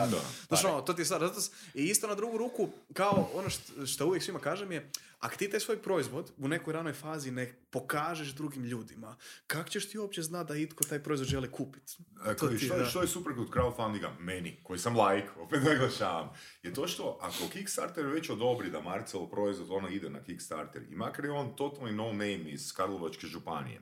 [0.48, 1.42] Znaš, ono, to ti je sad, zato
[1.74, 4.90] i isto na drugu ruku, kao ono što, što uvijek svima kažem je,
[5.20, 9.16] ako ti taj svoj proizvod u nekoj ranoj fazi ne pokažeš drugim ljudima,
[9.48, 11.98] kako ćeš ti uopće znati da itko taj proizvod želi kupiti?
[12.28, 12.86] E, ti, što, da.
[12.86, 16.30] što je super kod crowdfundinga, meni, koji sam like, opet naglašavam,
[16.64, 20.96] je to što ako Kickstarter već odobri da Marcel proizvod ono ide na Kickstarter i
[20.96, 23.82] makar je on totalni no name iz Karlovačke županije,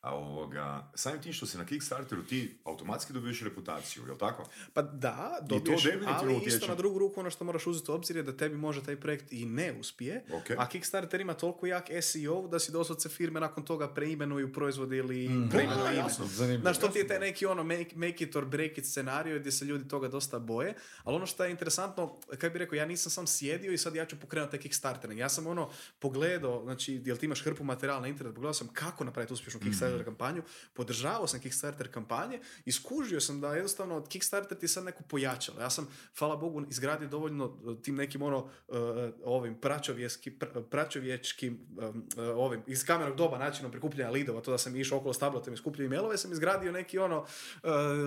[0.00, 4.44] A ovoga, samim tim što si na Kickstarteru ti automatski dobiješ reputaciju, jel tako?
[4.74, 6.68] Pa da, to dobiješ, definitivno ali isto utječe.
[6.68, 9.32] na drugu ruku ono što moraš uzeti u obzir je da tebi može taj projekt
[9.32, 10.50] i ne uspije, Ok.
[10.58, 15.28] a Kickstarter ima toliko jak SEO da si doslovce firme nakon toga preimenuju proizvod ili
[15.28, 15.48] Mm.
[15.48, 15.96] preimenuju ime.
[15.96, 16.26] jasno.
[16.26, 16.62] Zanimljivo.
[16.62, 19.52] Znaš, to ti je taj neki ono make, make it or break it scenario gdje
[19.52, 20.74] se ljudi toga dosta boje,
[21.04, 24.06] ali ono što je interesantno, kako bi rekao, ja nisam sam sjedio i sad ja
[24.06, 25.10] ću pokrenuti taj Kickstarter.
[25.10, 29.04] Ja sam ono pogledao, znači, jel ti imaš hrpu materijala na internetu, pogledao sam kako
[29.04, 30.42] napraviti uspješnu Kickstarter kampanju,
[30.74, 35.60] podržavao sam Kickstarter kampanje i skužio sam da jednostavno Kickstarter ti sad neko pojačalo.
[35.60, 38.76] Ja sam, hvala Bogu, izgradio dovoljno uh, tim nekim ono, uh,
[39.24, 44.58] ovim pračovjeski, pr- pračovječkim, um, uh, ovim, iz kamerog doba načinom prikupljanja lidova, to da
[44.58, 47.26] sam išao okolo s tabletom i skupljao e-mailove, sam izgradio neki ono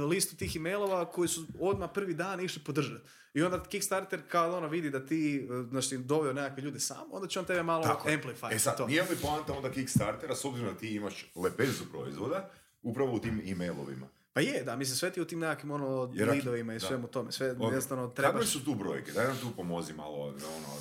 [0.09, 3.09] listu tih e-mailova koji su odmah prvi dan išli podržati.
[3.34, 7.39] I onda Kickstarter kao ono vidi da ti, znači, doveo nekakve ljude sam, onda će
[7.39, 8.55] on tebe malo Tako amplify.
[8.55, 8.88] E sad, to.
[8.88, 12.49] nije li poanta onda Kickstartera, s obzirom da ti imaš lepezu proizvoda,
[12.82, 14.07] upravo u tim e-mailovima?
[14.34, 16.88] Pa je, da, mislim, sve ti u tim nekakvim ono Jer lidovima i da.
[16.88, 17.61] svemu tome, sve Ok.
[17.61, 18.47] jednostavno trebaš...
[18.47, 19.11] su tu brojke?
[19.11, 20.77] Daj nam tu pomozi malo, ono,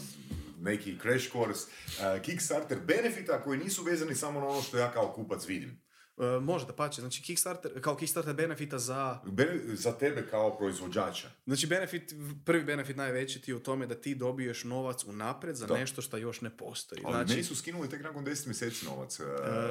[0.58, 5.12] neki crash course, uh, Kickstarter benefita koji nisu vezani samo na ono što ja kao
[5.12, 5.82] kupac vidim.
[6.20, 11.28] Uh, može da pače, znači Kickstarter, kao Kickstarter benefita za Bene- za tebe kao proizvođača.
[11.46, 12.14] Znači, benefit,
[12.44, 15.74] prvi benefit najveći ti je u tome da ti dobiješ novac unaprijed za Da.
[15.74, 17.02] nešto što još ne postoji.
[17.04, 19.26] Ali Znači, meni su skinuli tek nakon 10 mjeseci novac uh,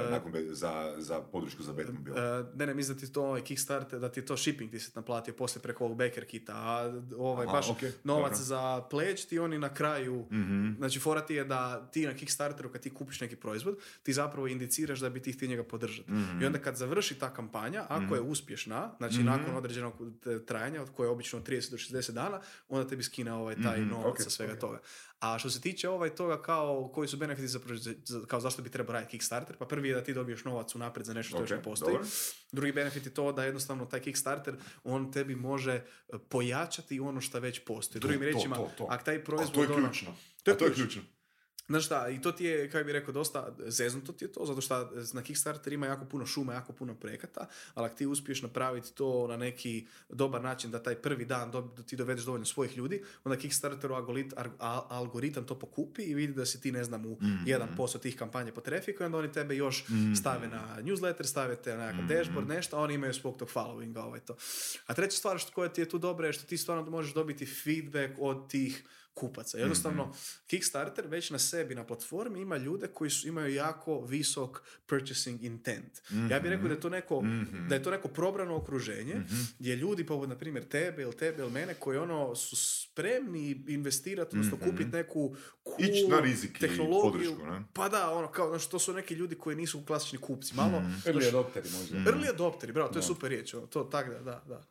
[0.10, 2.18] nakon be- za, za podršku za Batmobile.
[2.20, 4.92] e, ne, ne, mislim da ti to ovaj Kickstarter, da ti to shipping ti se
[4.96, 8.44] naplatio poslije preko ovog Backer kita, a ovaj Aha, baš ok, novac dobro.
[8.44, 10.74] za pledge ti oni na kraju, Mhm.
[10.74, 14.48] znači fora ti je da ti na Kickstarteru kad ti kupiš neki proizvod, ti zapravo
[14.48, 16.12] indiciraš da bi ti htio njega podržati.
[16.12, 16.39] Mhm.
[16.42, 19.26] I onda kad završi ta kampanja, ako je uspješna, znači Mhm.
[19.26, 19.94] nakon određenog
[20.28, 23.80] e, trajanja, od koje je obično 30 do 60 dana, onda tebi skine ovaj taj
[23.80, 24.60] Mhm, novac ok, sa svega ok.
[24.60, 24.80] toga.
[25.20, 27.60] A što se tiče ovaj toga kao koji su benefiti za,
[28.04, 31.06] za- kao zašto bi trebao raditi Kickstarter, pa prvi je da ti dobiješ novac unaprijed
[31.06, 31.94] za nešto što još Ok, ne postoji.
[31.94, 32.08] dobro.
[32.52, 35.84] Drugi benefit je to da jednostavno taj Kickstarter on tebi može e,
[36.30, 38.00] pojačati ono što već postoji.
[38.02, 39.54] Drugim riječima, ako taj proizvod...
[39.54, 40.16] to je ono- ključno.
[40.44, 41.02] To je A to je ključno.
[41.70, 44.62] Znaš šta, i to ti je, kako bi rekao, dosta zeznuto ti je to, zato
[44.62, 44.76] što
[45.14, 49.28] na Kickstarter ima jako puno šuma, jako puno projekata, ali ako ti uspiješ napraviti to
[49.28, 49.70] na neki
[50.10, 54.34] dobar način da taj prvi dan do, ti dovedeš dovoljno svojih ljudi, onda Kickstarteru algorit,
[54.36, 57.44] ar- al- algoritam to pokupi i vidi da si ti, ne znam, u Mhm.
[57.46, 59.84] 1% tih kampanja po trafiku i onda oni tebe još
[60.16, 64.00] stave na newsletter, stave te na nekakav dashboard, nešto, a oni imaju svog tog followinga,
[64.00, 64.36] ovaj to.
[64.86, 67.46] A treća stvar što koja ti je tu dobra je što ti stvarno možeš dobiti
[67.46, 68.84] feedback od tih
[69.20, 69.58] kupaca.
[69.58, 70.14] Jednostavno, Mhm.
[70.48, 75.92] Kickstarter već na sebi, na platformi ima ljude koji su, imaju jako visok purchasing intent.
[76.30, 77.68] Ja bih rekao da je to neko, Mhm.
[77.68, 79.16] da je to neko probrano okruženje
[79.60, 84.30] gdje ljudi poput, na primjer, tebe ili tebe ili mene koji ono su spremni investirati,
[84.32, 85.84] odnosno kupiti neku cool Mhm.
[85.86, 87.12] Ići na rizik i tehnologiju.
[87.32, 87.64] podršku, ne?
[87.74, 90.56] Pa da, ono, kao, znači, to su neki ljudi koji nisu klasični kupci.
[90.56, 90.92] Malo, Mhm.
[91.06, 91.98] Early adopteri možda.
[91.98, 93.54] Early adopteri, bravo, to je super riječ.
[93.54, 94.62] ono, To, tak da, da, da.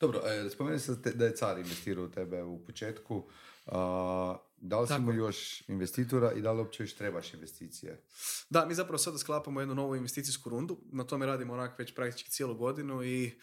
[0.00, 3.28] Dobro, e, spomeni se te- da je car investirao u tebe u početku.
[3.66, 5.16] A, da li Tako je.
[5.16, 8.02] još investitora i da li uopće još trebaš investicije?
[8.50, 10.78] Da, mi zapravo sada sklapamo jednu novu investicijsku rundu.
[10.92, 13.38] Na tome radimo onak već praktički cijelu godinu i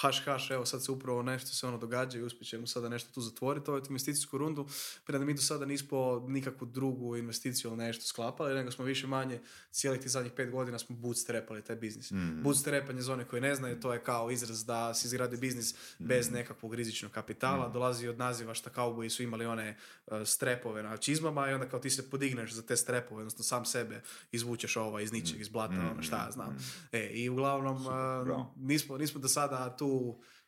[0.00, 3.12] haš, haš, evo sad se upravo nešto se ono događa i uspjet ćemo sada nešto
[3.12, 4.66] tu zatvoriti, ovu investicijsku rundu.
[5.04, 9.40] Preda mi do sada nismo nikakvu drugu investiciju ili nešto sklapali, nego smo više manje
[9.70, 12.10] cijelih tih zadnjih pet godina smo bootstrapali taj biznis.
[12.10, 12.42] Mm.
[12.42, 16.30] Bootstrapanje za one koji ne znaju, to je kao izraz da si izgradio biznis bez
[16.30, 19.76] nekakvog rizičnog kapitala, dolazi od naziva šta kauboji su imali one
[20.06, 23.64] uh, strepove na čizmama i onda kao ti se podigneš za te strepove, odnosno sam
[23.64, 26.58] sebe izvučeš ovo iz ničeg, iz blata, ono šta ja znam.
[26.92, 29.85] E, i uglavnom, uh, nismo, nismo do sada tu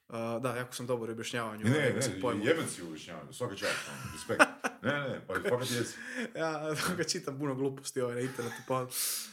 [0.09, 1.65] Uh, da, jako sam dobar u objašnjavanju.
[1.65, 2.49] Ne, engleskih ne, pojmova.
[2.49, 4.43] jebem si u objašnjavanju, svaka čast, ono, respekt.
[4.83, 5.97] Ne, ne, pa fakat jesi.
[6.37, 8.57] ja ga čitam puno gluposti ovaj na internetu.
[8.69, 8.87] Pa,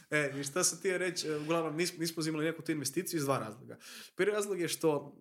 [0.09, 3.23] e, i šta sam htio reći, e, uglavnom nismo, nismo uzimali neku tu investiciju iz
[3.23, 3.77] dva razloga.
[4.15, 5.15] Prvi razlog je što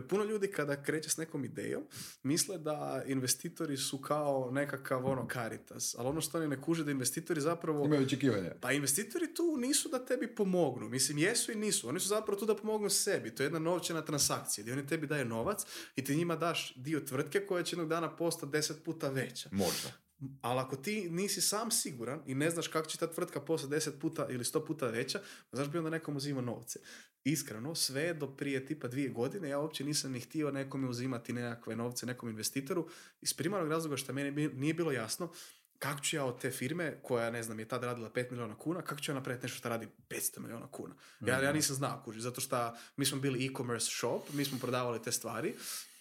[0.00, 1.82] puno ljudi kada kreće s nekom idejom
[2.22, 6.90] misle da investitori su kao nekakav ono caritas, ali ono što oni ne kuže da
[6.90, 8.54] investitori zapravo Imaju očekivanja.
[8.60, 10.88] pa investitori tu nisu da tebi pomognu.
[10.88, 11.88] Mislim, jesu i nisu.
[11.88, 13.34] Oni su zapravo tu da pomognu sebi.
[13.34, 15.62] To je jedna novčana transakcija gdje oni tebi daju novac
[15.96, 19.48] i ti njima daš dio tvrtke koja će jednog dana postati deset puta veća.
[19.52, 20.03] Možda.
[20.40, 24.00] Ali ako ti nisi sam siguran i ne znaš kako će ta tvrtka postati deset
[24.00, 25.20] puta ili sto puta veća,
[25.52, 26.78] znaš bi onda nekom uzimao novce.
[27.24, 31.76] Iskreno, sve do prije tipa dvije godine ja uopće nisam ni htio nekome uzimati nekakve
[31.76, 32.88] novce, nekom investitoru,
[33.20, 35.30] iz primarnog razloga što meni nije bilo jasno
[35.78, 38.82] kako ću ja od te firme, koja, ne znam, je tad radila 5 milijuna kuna,
[38.82, 40.94] kako ću ja napraviti nešto što radi 500 milijuna kuna?
[41.20, 45.02] Ja, ja nisam znao, kuži, zato što mi smo bili e-commerce shop, mi smo prodavali
[45.02, 45.54] te stvari,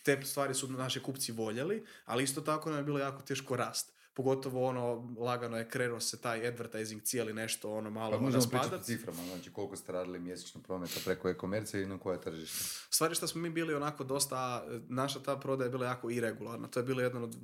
[0.03, 3.93] te stvari su naši kupci voljeli, ali isto tako nam je bilo jako teško rast.
[4.14, 8.55] Pogotovo ono, lagano je krenuo se taj advertising cijeli nešto ono malo Pa možemo pričati
[8.57, 8.86] o raspadat.
[8.86, 12.57] ciframa, znači koliko ste radili mjesečno prometa preko e-komercije i na koje tržište.
[12.89, 16.68] Stvari što smo mi bili onako dosta, naša ta prodaja je bila jako irregularna.
[16.68, 17.36] To je bilo jedan od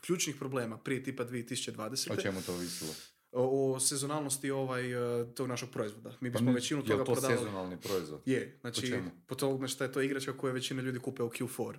[0.00, 2.12] ključnih problema prije tipa 2020.
[2.12, 2.90] O čemu to ovisilo?
[3.32, 6.10] o, sezonalnosti ovaj, e, tog našeg proizvoda.
[6.20, 7.38] Mi Pa bismo mi- većinu toga to prodavali...
[7.38, 8.20] sezonalni proizvod?
[8.24, 9.10] Je, znači čemu?
[9.26, 11.74] po tome što je to igračka koju većina ljudi kupe u Q4.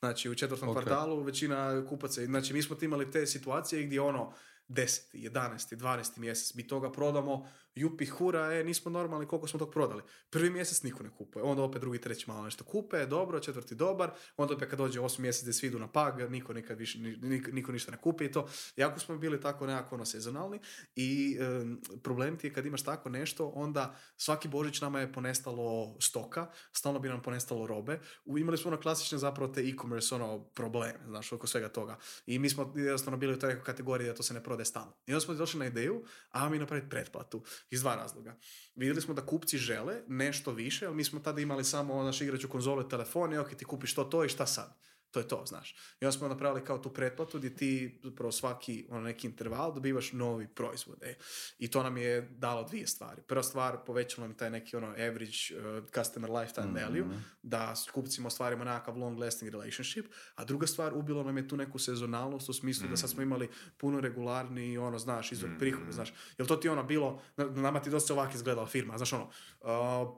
[0.00, 0.74] Znači u četvrtom Ok.
[0.74, 4.32] kvartalu većina kupaca, znači mi smo imali te situacije gdje ono
[4.68, 9.70] 10, 11, 12 mjesec mi toga prodamo, jupi hura, e, nismo normalni koliko smo tog
[9.70, 10.02] prodali.
[10.30, 14.10] Prvi mjesec niko ne kupuje, onda opet drugi, treći malo nešto kupe, dobro, četvrti dobar,
[14.36, 17.16] onda opet kad dođe osmi mjesec gdje svi idu na pag, niko nikad više, ni-
[17.16, 18.48] niko, niko ništa ne kupi i to.
[18.76, 20.60] Jako smo bili tako nekako ono sezonalni
[20.96, 25.96] i em, problem ti je kad imaš tako nešto, onda svaki božić nama je ponestalo
[26.00, 28.00] stoka, stalno bi nam ponestalo robe.
[28.24, 31.98] U, imali smo ono klasične zapravo te e-commerce ono probleme, znaš, oko svega toga.
[32.26, 34.92] I mi smo jednostavno bili u toj kategoriji da to se ne prodaje stalno.
[35.06, 37.42] I onda smo došli na ideju, a mi napraviti pretplatu.
[37.70, 38.36] Iz dva razloga.
[38.74, 42.48] Vidjeli smo da kupci žele nešto više, ali mi smo tada imali samo naš igraču
[42.48, 44.78] konzole, telefon, ok, ti kupiš to, to i šta sad?
[45.10, 45.74] To je to, znaš.
[46.00, 50.12] I onda smo napravili kao tu pretplatu gdje ti zapravo svaki ono, neki interval dobivaš
[50.12, 51.02] novi proizvod.
[51.02, 51.14] E.
[51.58, 53.22] I to nam je dalo dvije stvari.
[53.22, 55.36] Prva stvar, povećalo nam taj neki ono average
[55.78, 57.04] uh, customer lifetime value,
[57.42, 61.56] da s kupcima ostvarimo nekakav long lasting relationship, a druga stvar, ubilo nam je tu
[61.56, 66.12] neku sezonalnost u smislu da sad smo imali puno regularni ono, znaš, izvor prihoda, znaš.
[66.38, 69.68] Jel to ti ono bilo, na- nama ti dosta ovak izgledala firma, znaš ono, uh,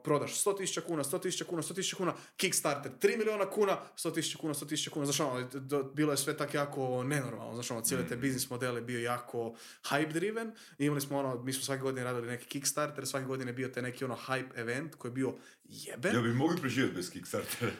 [0.03, 5.05] prodaš 100.000 kuna, 100.000 kuna, 100.000 kuna, Kickstarter 3 miliona kuna, 100.000 kuna, 100.000 kuna,
[5.05, 8.49] znaš ono, d- d- bilo je sve tak jako nenormalno, znaš ono, cijeli taj biznis
[8.49, 12.27] model je bio jako hype driven, i imali smo ono, mi smo svake godine radili
[12.27, 15.33] neki Kickstarter, svake godine je bio taj neki ono hype event koji je bio
[15.69, 17.71] jeben, Ja bi mogli preživjeti bez Kickstartera.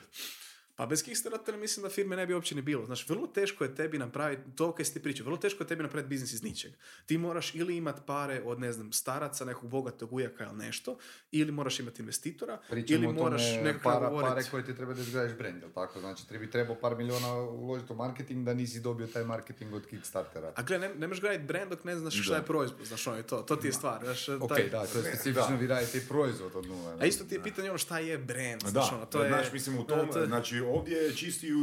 [0.81, 2.85] Pa bez Kickstartera mislim da firme ne bi uopće ni bilo.
[2.85, 5.83] Znaš, vrlo teško je tebi napraviti, to kaj si ti pričao, vrlo teško je tebi
[5.83, 6.71] napraviti biznis iz ničeg.
[7.05, 10.97] Ti moraš ili imat pare od, ne znam, staraca, nekog bogatog ujaka ili nešto,
[11.31, 15.01] ili moraš imati investitora, Pričamo ili moraš nekako para, govorit- pare koje ti treba da
[15.01, 15.99] izgradiš brand, jel tako?
[15.99, 19.85] Znači, ti bi trebao par miliona uložiti u marketing da nisi dobio taj marketing od
[19.85, 20.53] Kickstartera.
[20.55, 22.37] A gle, ne, ne možeš graditi brand dok ne znaš šta Da.
[22.37, 24.03] je proizvod, znaš ono je to, to ti je stvar.
[24.03, 25.55] Znaš, Ok, taj- da, to je specifično, da.
[25.55, 26.97] vi radite proizvod od nula.
[26.99, 29.29] A isto ti je pitanje ono šta je brand, Da, znaš ono, to je...
[29.29, 31.61] znaš, mislim u tom, znači ovdje je čisti, uh,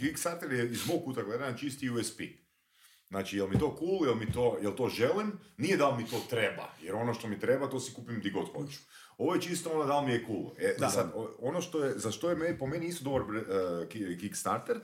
[0.00, 2.20] Kickstarter je iz mog kuta gledanja čisti USP.
[3.08, 6.08] Znači, jel mi to cool, jel mi to, jel to želim, nije da li mi
[6.08, 8.78] to treba, jer ono što mi treba, to si kupim di god hoću.
[9.18, 10.50] Ovo je čisto ono da li mi je cool.
[10.58, 10.88] E, Da.
[10.90, 13.42] sad, ono što je, za što je meni, po meni isto dobar uh,
[13.88, 14.80] ki- Kickstarter,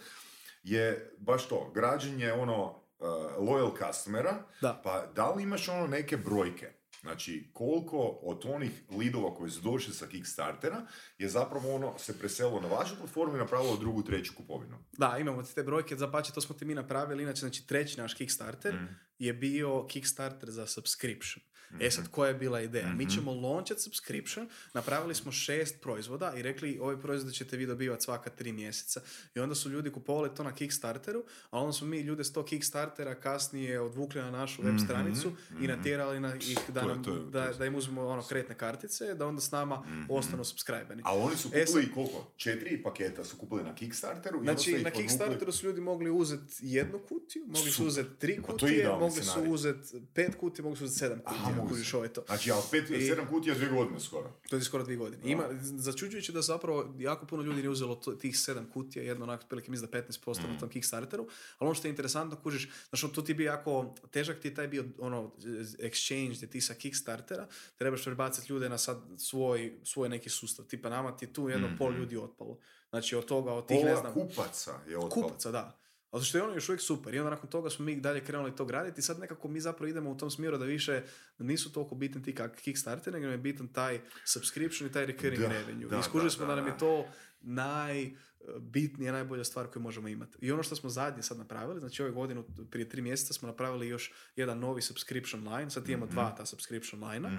[0.62, 2.64] je baš to, građenje ono
[2.98, 3.06] uh,
[3.38, 4.80] loyal customera, Da.
[4.84, 6.70] pa da li imaš ono neke brojke?
[7.06, 10.86] Znači, koliko od onih lidova koji su došli sa Kickstartera
[11.18, 14.78] je zapravo ono se preselo na vašu platformu i napravilo drugu, treću kupovinu.
[14.98, 18.74] Da, imamo te brojke, zapače to smo ti mi napravili, inače znači treći naš Kickstarter
[18.74, 18.88] Mm.
[19.18, 21.42] je bio Kickstarter za subscription.
[21.80, 22.88] E sad, koja je bila ideja?
[22.88, 28.04] Mi ćemo launchat subscription, napravili smo šest proizvoda i rekli ove proizvode ćete vi dobivati
[28.04, 29.00] svaka tri mjeseca.
[29.34, 32.46] I onda su ljudi kupovali to na Kickstarteru, a onda smo mi ljude s tog
[32.46, 37.04] Kickstartera kasnije odvukli na našu web stranicu i natjerali na ih da, To je- nam,
[37.04, 39.76] to je- to da, je- da im uzmemo ono kreditne kartice, da onda s nama
[40.08, 41.02] ostanu subscribeni.
[41.04, 42.32] A oni su E, kupili sad- koliko?
[42.36, 47.44] Četiri paketa su kupili na Kickstarteru Znači, na Kickstarteru su ljudi mogli uzeti jednu kutiju,
[47.46, 51.18] mogli su uzeti tri Pa kutije, mogli su uzeti pet kutija, mogli su uzeti sedam
[51.20, 52.22] kutija, mogu kužiš ovo je to.
[52.22, 54.30] Znači, ali pet, I- sedam kutija dvije godine skoro.
[54.48, 55.22] To je skoro dvije godine.
[55.24, 59.40] Ima, začuđujuće da zapravo jako puno ljudi nije uzelo to- tih sedam kutija, jedno onak,
[59.40, 60.52] otprilike mislim da 15% Mm.
[60.52, 61.22] na tom Kickstarteru,
[61.58, 64.68] ali ono što je interesantno, kužiš, znači tu ti bi jako, težak ti je taj
[64.68, 65.32] bio ono,
[65.78, 67.46] exchange gdje ti sa Kickstartera
[67.76, 70.64] trebaš prebaciti ljude na sad svoj, svoj neki sustav.
[70.64, 72.58] Tipa nama ti tu jedno pol ljudi otpalo.
[72.90, 75.10] Znači od toga, od tih, ne Pola znam, kupaca je otpalo.
[75.22, 75.78] kupaca, da.
[76.10, 77.14] Ali što je ono još uvijek super.
[77.14, 79.88] I onda nakon toga smo mi dalje krenuli to graditi i sad nekako mi zapravo
[79.88, 81.02] idemo u tom smjeru da više
[81.38, 85.48] nisu toliko bitni ti kak Kickstarter, nego je bitan taj subscription i taj recurring Da,
[85.48, 85.88] revenue.
[85.88, 87.06] da, I skužili smo da, da, nam je to
[87.40, 90.38] najbitnija, najbolja stvar koju možemo imati.
[90.40, 93.88] I ono što smo zadnje sad napravili, znači ove godine, prije tri mjeseca smo napravili
[93.88, 97.38] još jedan novi subscription line, sad imamo dva ta subscription line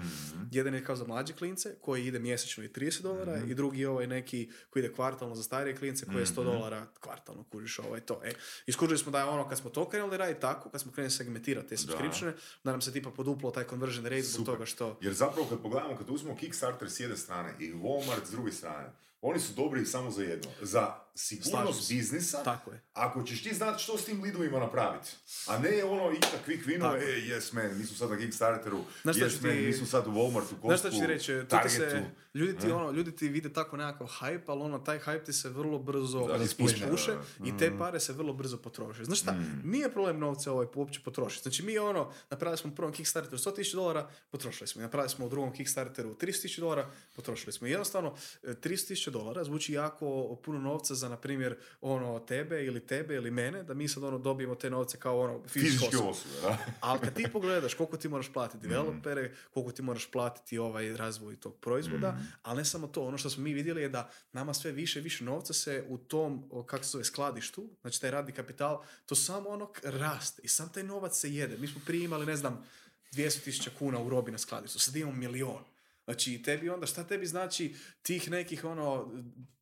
[0.50, 3.88] Jedan je kao za mlađe klince, koji ide mjesečno i 30 dolara, i drugi je
[3.88, 8.00] ovaj neki koji ide kvartalno za starije klince, koji je 100 dolara kvartalno, kužiš ovaj
[8.00, 8.20] to.
[8.24, 8.32] E,
[8.66, 11.68] iskužili smo da je ono, kad smo to krenuli raditi tako, kad smo krenuli segmentirati
[11.68, 12.34] te subscriptione,
[12.64, 12.70] da.
[12.70, 14.98] nam se tipa poduplo taj conversion rate zbog toga što...
[15.00, 18.92] Jer zapravo kad pogledamo, kad uzmemo Kickstarter s jedne strane i Walmart s druge strane,
[19.20, 20.50] oni su dobri samo za jedno.
[20.62, 22.80] Za sigurnost biznisa, Tako je.
[22.92, 25.10] ako ćeš ti znati što s tim lidovima napraviti.
[25.46, 27.04] A ne ono i takvih vinova, Tako.
[27.04, 30.06] e, yes man, mi smo sad na Kickstarteru, yes ću man, ti- mi smo sad
[30.06, 32.04] u Walmartu, Costcu, Znaš šta ću ti reći, tu ti se,
[32.34, 35.48] ljudi, ti, ono, ljudi ti vide tako nekakav hype, ali ono, taj hype ti se
[35.48, 37.12] vrlo brzo Da, ispuše
[37.44, 39.04] i te pare se vrlo brzo potroše.
[39.04, 41.42] Znaš šta, nije problem novce ovaj uopće potrošiti.
[41.42, 44.82] Znači mi ono, napravili smo u prvom Kickstarteru 100.000 dolara, potrošili smo.
[44.82, 47.66] Napravili smo u drugom Kickstarteru 300.000 dolara, potrošili smo.
[47.66, 52.80] I jednostavno, e, 300.000 dolara zvuči jako puno novca za, na primjer, ono, tebe ili
[52.80, 56.56] tebe ili mene, da mi sad ono dobijemo te novce kao ono Fizičke osobe.
[56.80, 61.36] Ali kad ti pogledaš koliko ti moraš platiti developere, koliko ti moraš platiti ovaj razvoj
[61.36, 64.72] tog proizvoda, ali ne samo to, ono što smo mi vidjeli je da nama sve
[64.72, 68.82] više i više novca se u tom, kako se zove, skladištu, znači taj radni kapital,
[69.06, 71.56] to samo ono raste i sam taj novac se jede.
[71.56, 72.64] Mi smo prije imali, ne znam,
[73.12, 75.64] 200.000 kuna u robi na skladištu, sad imamo milion.
[76.08, 79.12] Znači, tebi onda, šta tebi znači tih nekih, ono,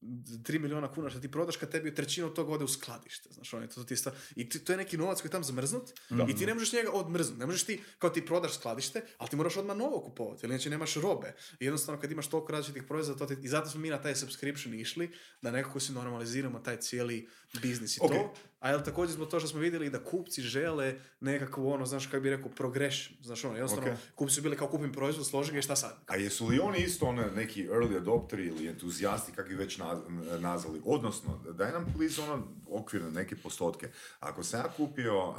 [0.00, 3.54] 3 miliona kuna što ti prodaš, kad tebi trećina od toga ode u skladište, znaš,
[3.54, 5.90] ono, to, ti sta- I ti- to je neki novac koji je tam zamrznut
[6.28, 7.38] i ti ne možeš njega odmrznut.
[7.38, 10.70] Ne možeš ti, kao ti prodaš skladište, ali ti moraš odmah novo kupovati, jer inače
[10.70, 11.28] nemaš robe.
[11.60, 14.14] I jednostavno, kad imaš toliko različitih proizvoda, to ti, i zato smo mi na taj
[14.16, 15.10] subscription išli,
[15.42, 18.10] da nekako si normaliziramo taj cijeli biznis i Ok.
[18.10, 18.34] to.
[18.66, 22.20] A jel također zbog toga što smo vidjeli da kupci žele nekakvu ono, znaš kako
[22.20, 23.16] bi rekao, progression.
[23.22, 23.98] Znaš ono, jednostavno, Ok.
[24.14, 25.96] kupci su bili kao kupim proizvod, složi ga i šta sad?
[26.06, 30.38] A jesu li oni isto one neki early adopteri ili entuzijasti, kako ih već naz-
[30.40, 30.80] nazvali?
[30.84, 33.88] Odnosno, daj nam please ono okvirne neke postotke.
[34.20, 35.36] Ako sam ja kupio uh,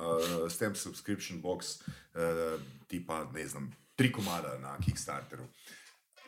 [0.52, 5.44] stamp subscription box uh, tipa, ne znam, tri komada na Kickstarteru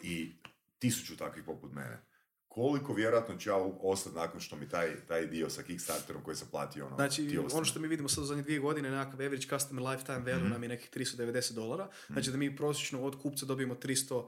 [0.02, 0.32] i
[0.80, 2.02] tisuću takvih poput mene,
[2.60, 6.47] koliko vjerojatno ću ja ostati nakon što mi taj, taj dio sa Kickstarterom koji sam
[6.47, 9.84] platio ono, Znači, ono što mi vidimo sad u zadnje dvije godine, nekakav average customer
[9.86, 10.49] lifetime value Mhm.
[10.49, 11.89] nam je nekih 390 dolara.
[12.07, 14.26] Znači da mi prosječno od kupca dobijemo 390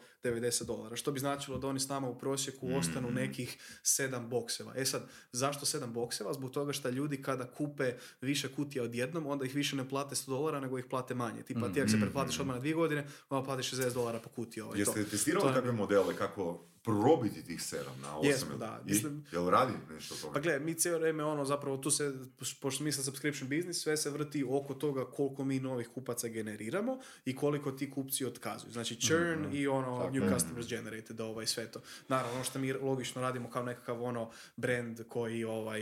[0.65, 0.95] dolara.
[0.95, 2.75] Što bi značilo da oni s nama u prosjeku Mhm.
[2.75, 4.73] ostanu nekih 7 bokseva.
[4.75, 5.01] E sad,
[5.31, 6.33] zašto 7 bokseva?
[6.33, 10.27] Zbog toga što ljudi kada kupe više kutija odjednom, onda ih više ne plate 100
[10.27, 11.43] dolara, nego ih plate manje.
[11.43, 14.61] Tipa ti ako se pretplatiš odmah na dvije godine, onda platiš 60 dolara po kutiji.
[14.61, 15.09] Ovaj, Jeste to.
[15.09, 18.29] testirali To je- takve modele kako probiti tih sedam na osam?
[18.29, 18.81] Jesmo, ili- da.
[18.85, 18.89] I?
[18.89, 20.33] Mislim- Jel radi nešto toga?
[20.33, 22.13] Pa gle, mi cijelo vrijeme ono zapravo tu se,
[22.61, 27.35] pošto mi subscription business, sve se vrti oko toga koliko mi novih kupaca generiramo i
[27.35, 28.71] koliko ti kupci otkazuju.
[28.71, 31.81] Znači churn i ono new customers generated, ovaj sve to.
[32.07, 35.81] Naravno, ono što mi logično radimo kao nekakav ono brand koji ovaj,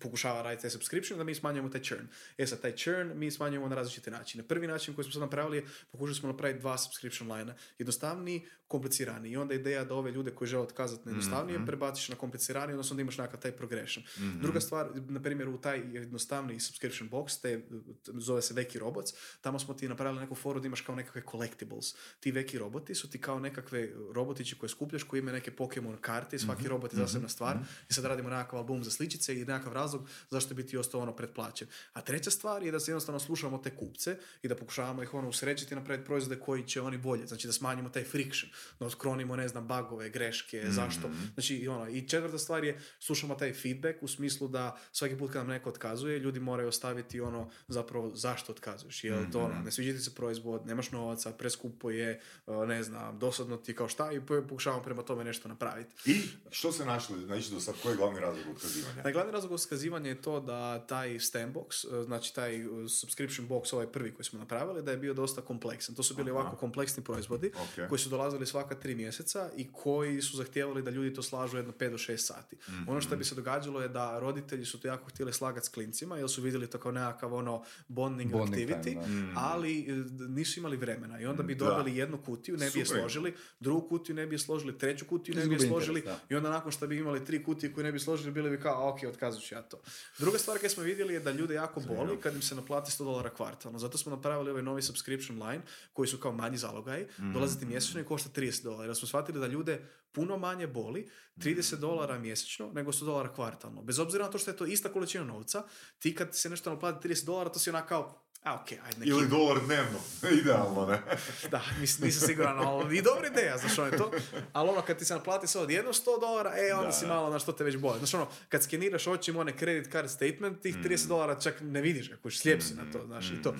[0.00, 2.06] pokušava raditi taj subscription, da mi smanjujemo taj churn.
[2.38, 4.42] E sad, taj churn mi smanjujemo na različite načine.
[4.44, 9.32] Prvi način koji smo sad napravili je, pokušali smo napraviti dva subscription line Jednostavniji, kompliciraniji.
[9.32, 12.74] I onda je ideja da ove ljude koji žele otkazati na jednostavnije, prebaciš na kompliciraniji,
[12.74, 14.04] odnosno da imaš nekakav taj progression.
[14.42, 17.66] Druga stvar, na primjer, u taj jednostavniji subscription box, te,
[18.06, 21.94] zove se Veki Robots, tamo smo ti napravili neku foru da imaš kao nekakve collectibles.
[22.20, 26.36] Ti Veki roboti su ti kao nekakve robotići koje skupljaš, koji imaju neke Pokemon karte
[26.36, 27.56] i svaki robot je zasebna stvar.
[27.90, 31.16] I sad radimo nekakav album za sličice i nekakav razlog zašto bi ti ostao ono
[31.16, 31.68] pretplaćen.
[31.92, 35.28] A treća stvar je da se jednostavno slušamo te kupce i da pokušavamo ih ono
[35.28, 37.26] usrećiti i napraviti proizvode koji će oni bolje.
[37.26, 38.50] Znači da smanjimo taj friction,
[38.80, 41.10] da otkronimo, ne znam, bagove, greške, zašto.
[41.34, 45.32] Znači, i ono, i četvrta stvar je, slušamo taj feedback u smislu da svaki put
[45.32, 49.04] kad nam neko otkazuje, ljudi moraju ostaviti ono, zapravo, zašto otkazuješ.
[49.04, 53.18] Jel to ono, ne sviđa ti se proizvod, nemaš novaca, preskupo je, uh, ne znam,
[53.18, 56.10] dosadno ti kao šta i pokušavamo prema tome nešto napraviti.
[56.10, 59.02] I što se našli, znači do sad, koji je glavni razlog otkazivanja?
[59.02, 63.74] Taj glavni razlog oskazivanja je to da taj Stambox, e, znači taj uh, subscription box,
[63.74, 65.94] ovaj prvi koji smo napravili, da je bio dosta kompleksan.
[65.94, 66.40] To su bili Aha.
[66.40, 67.88] ovako kompleksni proizvodi Ok.
[67.88, 71.72] koji su dolazili svaka tri mjeseca i koji su zahtijevali da ljudi to slažu jedno
[71.72, 72.56] 5 do 6 sati.
[72.86, 76.16] Ono što bi se događalo je da roditelji su to jako htjeli slagati s klincima
[76.16, 79.00] jer su vidjeli to kao nekakav ono bonding, Bonding activity, time,
[79.34, 79.40] da.
[79.40, 79.86] ali
[80.28, 81.64] nisu imali vremena i onda bi Da.
[81.64, 83.00] dobili jednu kutiju, ne bi je Super.
[83.00, 86.34] složili, drugu kutiju ne bi je složili, treću kutiju ne bi je složili interes, i
[86.34, 88.98] onda nakon što bi imali tri kutije koje ne bi složili, bili bi kao, ok,
[89.08, 89.80] otkazat ću ja to.
[90.18, 93.04] Druga stvar koju smo vidjeli je da ljude jako boli kad im se naplati 100
[93.04, 93.78] dolara kvartalno.
[93.78, 98.04] Zato smo napravili ovaj novi subscription line koji su kao manji zalogaj, dolaziti mjesečno i
[98.04, 98.84] košta 30 dolara.
[98.84, 103.82] Jer smo shvatili da ljude puno manje boli 30 dolara mjesečno nego 100 dolara kvartalno.
[103.82, 105.64] Bez obzira na to što je to ista količina novca,
[105.98, 109.10] ti kad se nešto naplati 30 dolara, to si onak kao, a ok, ajde neki
[109.10, 109.98] Ili dolar dnevno,
[110.40, 111.02] idealno, ne?
[111.52, 114.10] da, mislim, nisam siguran, ali i dobra ideja, znaš ono je to.
[114.52, 117.30] Ali ono, kad ti se naplati sad odjedno 100 dolara, e, onda Da, si malo,
[117.30, 117.98] na što te već boli.
[117.98, 122.10] Znaš ono, kad skeniraš očima one credit card statement, tih 30 dolara čak ne vidiš
[122.10, 123.54] ga, kuš, slijep si na to, znaš, i to.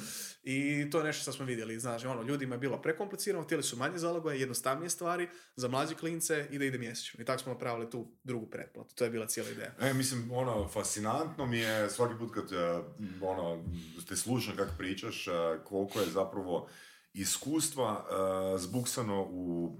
[0.45, 3.77] I to je nešto što smo vidjeli, znaš, ono, ljudima je bilo prekomplicirano, htjeli su
[3.77, 7.23] manje zalogaje, jednostavnije stvari, za mlađe klince i da ide mjesečno.
[7.23, 9.75] I tako smo napravili tu drugu pretplatu, to je bila cijela ideja.
[9.81, 12.81] E, mislim, ono, fascinantno mi je svaki put kad, e,
[13.23, 13.65] ono,
[14.09, 15.31] te slušam kako pričaš, e,
[15.65, 16.69] koliko je zapravo
[17.13, 19.79] iskustva e, zbuksano u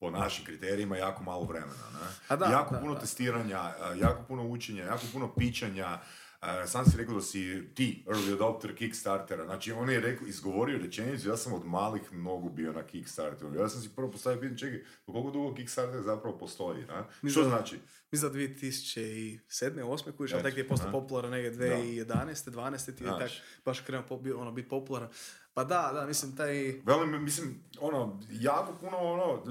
[0.00, 1.90] po našim kriterijima jako malo vremena.
[1.92, 2.06] Ne?
[2.28, 3.00] A da, jako da, puno da.
[3.00, 6.00] testiranja, a, jako puno učenja, jako puno pičanja.
[6.44, 9.44] A, sam si rekao da si ti early adopter Kickstartera.
[9.44, 13.54] Znači, on je rekao, izgovorio rečenicu, ja sam od malih mnogu bio na Kickstarteru.
[13.54, 16.84] Ja sam si prvo postavio pitanje, čekaj, koliko dugo Kickstarter zapravo postoji?
[16.84, 17.02] Ne?
[17.22, 17.78] Mi Što za- znači?
[18.12, 19.38] Mislim da 2007.
[19.82, 20.12] 8.
[20.12, 22.50] kužiš, ali Eto, tak gdje je postao popularan negdje 2011.
[22.50, 22.96] 12.
[22.96, 23.18] ti je Znaš.
[23.18, 24.04] tak baš krenuo
[24.36, 25.08] ono, biti popularan.
[25.54, 26.80] Pa da, da, mislim, taj...
[26.84, 29.42] Velim, mislim, ono, jako puno, ono,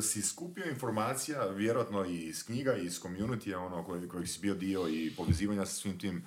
[0.00, 4.54] si skupio informacija, vjerojatno i iz knjiga, i iz community ono, koji, kojih si bio
[4.54, 6.22] dio i povezivanja sa svim tim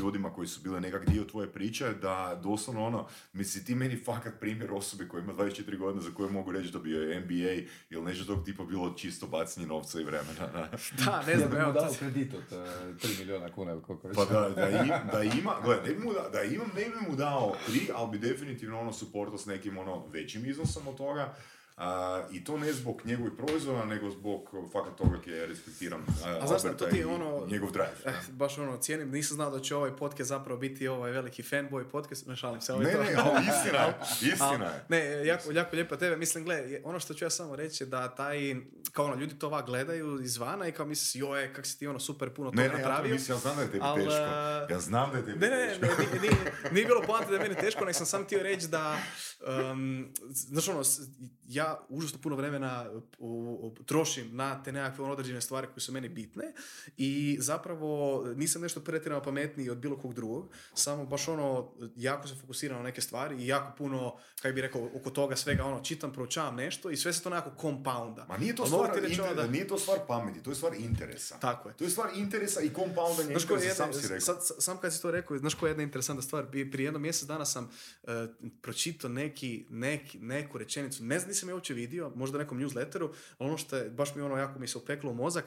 [0.00, 4.40] ljudima koji su bile nekak dio tvoje priče, da doslovno, ono, misli, ti meni fakat
[4.40, 8.04] primjer osobe koja ima 24 godine za koju mogu reći da bi joj MBA ili
[8.04, 10.46] nešto tog tipa bilo čisto bacanje novca i vremena.
[10.54, 10.68] ne?
[11.04, 12.58] Da, ne znam, evo, dao kredit od uh,
[12.96, 14.16] 3 milijuna kuna ili koliko već.
[14.16, 17.10] Pa da, da, im, da ima, gledaj, ne bi mu da, da imam, ne bi
[17.10, 21.34] mu dao tri, ali bi definitivno ono supportao s nekim ono većim iznosom od toga.
[21.76, 21.94] A,
[22.30, 24.40] I to ne zbog njegovih proizvoda, nego zbog
[24.72, 26.06] fakat toga je respektiram
[26.40, 27.90] A znaš šta, to ti ono- njegov drive.
[28.04, 28.18] Eh, ne?
[28.30, 32.26] baš ono, cijenim, nisam znao da će ovaj podcast zapravo biti ovaj veliki fanboy podcast,
[32.26, 33.00] ne šalim se, ovo je Ne, to.
[33.00, 33.94] ne, ali istina je,
[34.32, 34.84] istina je.
[34.88, 36.16] Ne, jako, jako lijepo tebe.
[36.16, 38.38] Mislim, gle, ono što ću ja samo reći je da taj,
[38.92, 41.86] kao ono, ljudi to ovak gledaju izvana i kao misli si, joj, kak si ti
[41.86, 43.14] ono super puno toga Ne, ne, ja to napravio.
[43.14, 44.12] mislim, ja znam da je tebi Al, teško.
[44.12, 45.86] eh, Ja znam da je tebi Ne, ne, ne, teško.
[46.02, 46.34] ne, nije, nije,
[46.72, 48.96] nije bilo poanta da je meni teško, nego sam sam htio reći da,
[49.70, 51.00] um, znaš ono, s-
[51.64, 55.92] ja užasno puno vremena u- u- trošim na te nekakve ono određene stvari koje su
[55.92, 56.44] meni bitne
[56.96, 57.88] i zapravo
[58.26, 60.44] nisam nešto pretjerano pametniji od bilo kog drugog,
[60.74, 64.90] samo baš ono, jako se fokusiram na neke stvari i jako puno, kako bi rekao,
[64.94, 68.26] oko toga svega ono, čitam, proučavam nešto i sve se to nekako compounda.
[68.26, 71.38] Ma nije to, stvar, reći ono inter- nije to stvar pameti, to je stvar interesa.
[71.38, 71.76] Tako je.
[71.76, 74.20] To je stvar interesa i compoundanja Znaš interesa, jedna, sam si rekao.
[74.20, 76.46] sad, sam kad si to rekao, znaš koja je jedna interesantna stvar?
[76.46, 77.70] Prije prije jedno mjesec dana sam
[78.02, 78.08] e,
[78.62, 83.48] pročitao neki, neki, neku rečenicu, ne znam, nisam je uopće vidio, možda nekom newsletteru, ali
[83.48, 85.44] ono što je, baš mi ono jako mi se upeklo u mozak,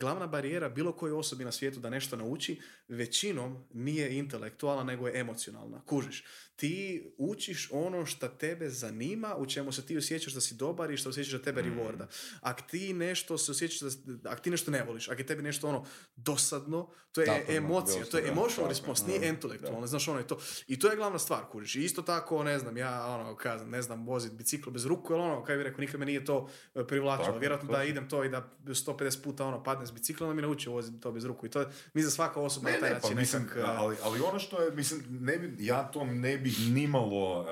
[0.00, 5.20] glavna barijera bilo koje osobi na svijetu da nešto nauči, većinom nije intelektualna, nego je
[5.20, 5.82] emocionalna.
[5.84, 6.24] Kužiš,
[6.56, 10.96] ti učiš ono što tebe zanima, u čemu se ti osjećaš da si dobar i
[10.96, 12.06] što osjećaš da tebe rewarda.
[12.40, 15.68] Ako ti nešto se osjećaš da, ako ti nešto ne voliš, ako je tebi nešto
[15.68, 15.84] ono
[16.16, 19.08] dosadno, to je Napadno, emocija, to je da, emotional tako, response, da.
[19.08, 20.38] nije intelektualno, znaš ono je to.
[20.68, 21.74] I to je glavna stvar, kužiš.
[21.74, 25.22] I isto tako, ne znam, ja ono, kazam, ne znam, vozit bicikl bez ruku, ili
[25.22, 27.26] ono, kaj bi rekao, nikad me nije to e, privlačilo.
[27.26, 30.42] Tako, Vjerojatno da idem to i da 150 puta ono padnem s biciklom, onda mi
[30.42, 31.46] nauči voziti to bez ruku.
[31.46, 33.62] I to mi za svaka osoba na Ne, taj ne, pa način mislim, nekak, e,
[33.66, 37.46] ali, ali ono što je, mislim, ne bi, ja to ne bih nimalo uh,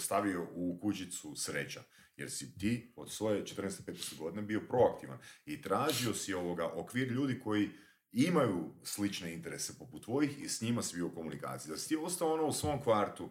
[0.00, 1.82] stavio u kućicu sreća.
[2.16, 7.40] Jer si ti od svoje 14-15 godine bio proaktivan i tražio si ovoga okvir ljudi
[7.40, 7.70] koji
[8.12, 11.70] imaju slične interese poput tvojih i s njima si bio u komunikaciji.
[11.70, 13.30] Da si ti ostao ono u svom kvartu,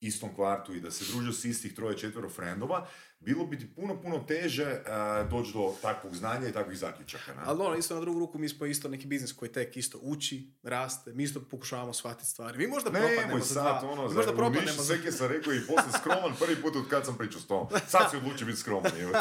[0.00, 2.88] istom kvartu i da se družio s istih troje četvero frendova,
[3.20, 4.82] bilo bi ti puno, puno teže
[5.22, 7.34] uh, doći do takvog znanja i takvih zaključaka.
[7.34, 7.40] ne?
[7.44, 10.50] Ali ono, isto na drugu ruku, mi smo isto neki biznis koji tek isto uči,
[10.62, 12.58] raste, mi isto pokušavamo shvatiti stvari.
[12.58, 15.52] Mi možda Ne, propadnemo za sad, dva, ono, mi možda propadnemo za Seke sam rekao
[15.52, 17.66] i poslije skroman prvi put od kad sam pričao s tom.
[17.88, 19.12] Sad si odlučio biti skroman, evo.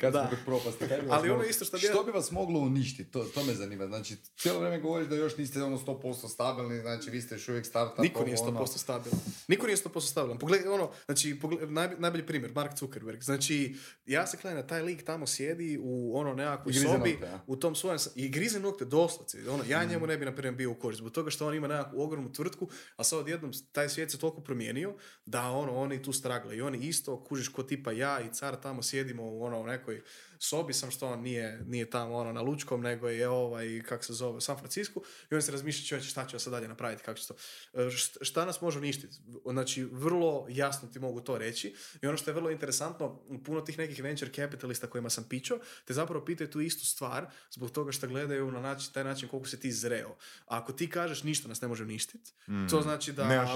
[0.00, 0.20] Kad Da.
[0.20, 3.10] smo kod propasti, kaj bi Ali ono isto što bi- Što bi vas moglo uništiti,
[3.10, 3.86] to, to me zanima.
[3.86, 7.66] Znači, cijelo vrijeme govoriš da još niste ono 100% stabilni, znači vi ste još uvijek
[7.66, 7.98] startup.
[7.98, 8.66] Niko nije ovo, 100% ono.
[8.68, 9.18] stabilan.
[9.48, 10.38] Niko nije 100% stabilan.
[10.38, 13.15] Pogledaj, ono, znači, pogled, najb- najbolji primjer, Mark Zuckerberg.
[13.20, 17.40] Znači, ja se gledam, taj lik tamo sjedi u ono nekakvoj sobi, nokte, a?
[17.46, 19.50] u tom svojem, i grize nokte doslovce.
[19.50, 20.98] Ono, ja njemu ne bi, na primjer, bio u korist.
[20.98, 24.40] Zbog toga što on ima nekakvu ogromnu tvrtku, a sad odjednom taj svijet se toliko
[24.40, 24.94] promijenio
[25.26, 26.56] da ono, oni tu stragle.
[26.56, 30.02] I oni isto, kužiš ko tipa ja i car tamo sjedimo u ono, nekoj
[30.38, 34.12] sobi, sam što on nije, nije tamo ono na Lučkom, nego je ovaj, kak se
[34.12, 35.00] zove, San Francisco.
[35.30, 37.34] I on se razmišlja čovječe šta ću ja sad dalje napraviti, kako će to.
[37.72, 39.16] E, št- Šta nas može uništiti?
[39.44, 41.74] Znači, vrlo jasno ti mogu to reći.
[42.02, 45.94] I ono što je vrlo interesantno, puno tih nekih venture capitalista kojima sam pičao, te
[45.94, 49.60] zapravo pitaju tu istu stvar zbog toga što gledaju na način, taj način koliko si
[49.60, 50.16] ti zreo.
[50.46, 52.32] A ako ti kažeš ništa nas ne može uništiti,
[52.70, 53.28] to znači da...
[53.28, 53.50] Nemaš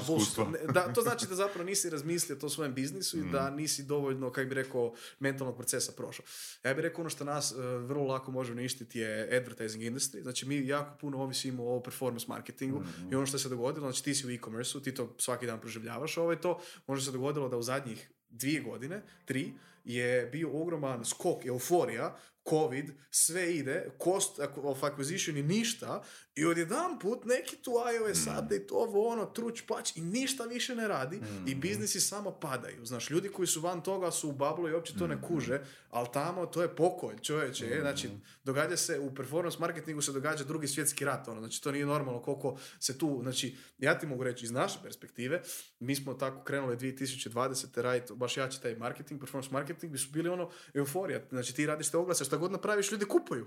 [0.74, 4.48] da, to znači da zapravo nisi razmislio to svojem biznisu i da nisi dovoljno, kako
[4.48, 6.24] bi rekao, mentalnog procesa prošao.
[6.64, 10.22] Ja bih rekao ono što nas e, vrlo lako može uništiti je advertising industry.
[10.22, 14.14] Znači mi jako puno ovisimo o performance marketingu i ono što se dogodilo, znači ti
[14.14, 17.56] si u e-commerce ti to svaki dan proživljavaš, ovo je to, možda se dogodilo da
[17.56, 19.52] u zadnjih dvije godine, tri,
[19.84, 22.16] je bio ogroman skok, euforija,
[22.48, 26.02] covid, sve ide, cost of acquisition i ništa,
[26.34, 30.88] i odjedan put neki tu iOS update, ovo ono, truć pać i ništa više ne
[30.88, 32.86] radi i biznisi samo padaju.
[32.86, 35.60] Znaš, ljudi koji su van toga su u bablu i uopće to ne kuže,
[35.90, 37.78] ali tamo to je pokolj, čovječe.
[37.80, 38.08] Znači,
[38.44, 42.22] događa se, u performance marketingu se događa drugi svjetski rat, ono, znači to nije normalno
[42.22, 45.42] koliko se tu, znači, ja ti mogu reći iz naše perspektive,
[45.80, 47.80] mi smo tako krenuli 2020.
[47.80, 51.20] raditi baš jači taj marketing, performance marketing, marketing su bili ono euforija.
[51.30, 53.46] Znači ti radiš te oglase, šta god napraviš, ljudi kupuju.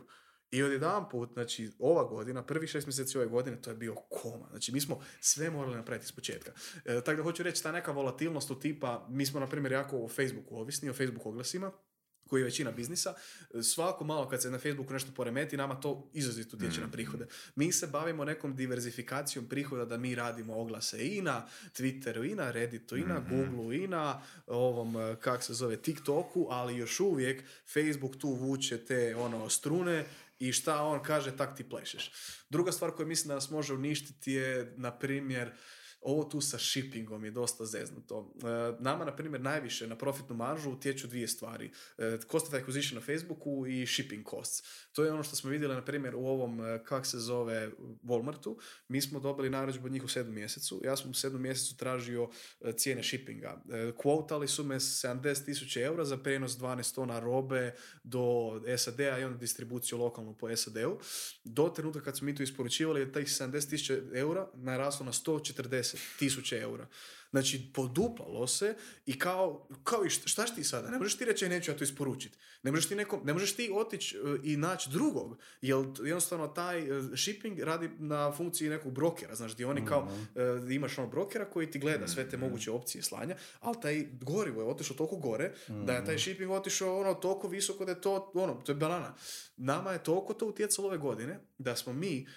[0.54, 4.47] I odjedan put, znači ova godina, prvih šest mjeseci ove godine, to je bio koma.
[4.49, 6.51] Znači mi smo sve morali napraviti iz početka.
[6.86, 9.97] E, tako da hoću reći, ta neka volatilnost u tipa, mi smo na primjer jako
[9.97, 11.72] o Facebooku ovisni, o Facebook oglasima,
[12.28, 13.14] koji je većina biznisa,
[13.64, 17.28] svako malo kad se na Facebooku nešto poremeti, nama to izrazito utječe na prihode.
[17.56, 21.47] Mi se bavimo nekom diverzifikacijom prihoda da mi radimo oglase i na
[21.78, 26.47] Twitteru, i na Redditu, i na Googleu, i na ovom, eh, kak se zove, TikToku,
[26.49, 27.43] ali još uvijek
[27.74, 30.06] Facebook tu vuče te ono strune
[30.48, 32.12] i šta on kaže, tak ti plešeš.
[32.50, 35.52] Druga stvar koju mislim da nas može uništiti je, na primjer,
[36.04, 38.34] ovo tu sa shippingom je dosta zeznuto.
[38.43, 38.47] E,
[38.80, 41.72] nama, na primjer, najviše na profitnu maržu utječu dvije stvari.
[41.97, 44.68] E, cost of acquisition na Facebooku i shipping costs.
[44.91, 47.72] To je ono što smo vidjeli, na primjer, u ovom, e, kak se zove,
[48.04, 48.56] Walmartu.
[48.88, 50.82] Mi smo dobili narudžbu od njih u sedmom mjesecu.
[50.84, 52.30] Ja sam u sedmom mjesecu tražio
[52.76, 53.62] cijene shippinga.
[53.97, 58.24] Kvotali su me 70.000 eura za prenos 12 tona robe do
[58.78, 60.99] SAD-a i onda distribuciju lokalnu po SAD-u.
[61.43, 66.58] Do trenutka kad smo mi to isporučivali je tih 70.000 eura naraslo na 140 tisuća
[66.58, 66.88] eura.
[67.34, 68.76] Znači, poduplalo se
[69.06, 70.89] i kao, kao i šta, šta ti sada?
[70.89, 72.38] Ne možeš ti reći, neću ja to isporučiti.
[72.64, 76.80] Ne možeš ti, nekom, ne možeš ti otići e, i naći drugog, jer jednostavno taj
[76.80, 80.14] e, shipping radi na funkciji nekog brokera, znaš, gdje oni kao, mm
[80.70, 82.46] imaš ono brokera koji ti gleda sve te mhm.
[82.46, 86.22] moguće opcije slanja, ali taj gorivo je otišao toliko gore, da je taj mhm.
[86.22, 89.16] shipping otišao ono toliko visoko da je to, ono, to je banana.
[89.66, 92.28] Nama je toliko to utjecalo ove godine, da smo mi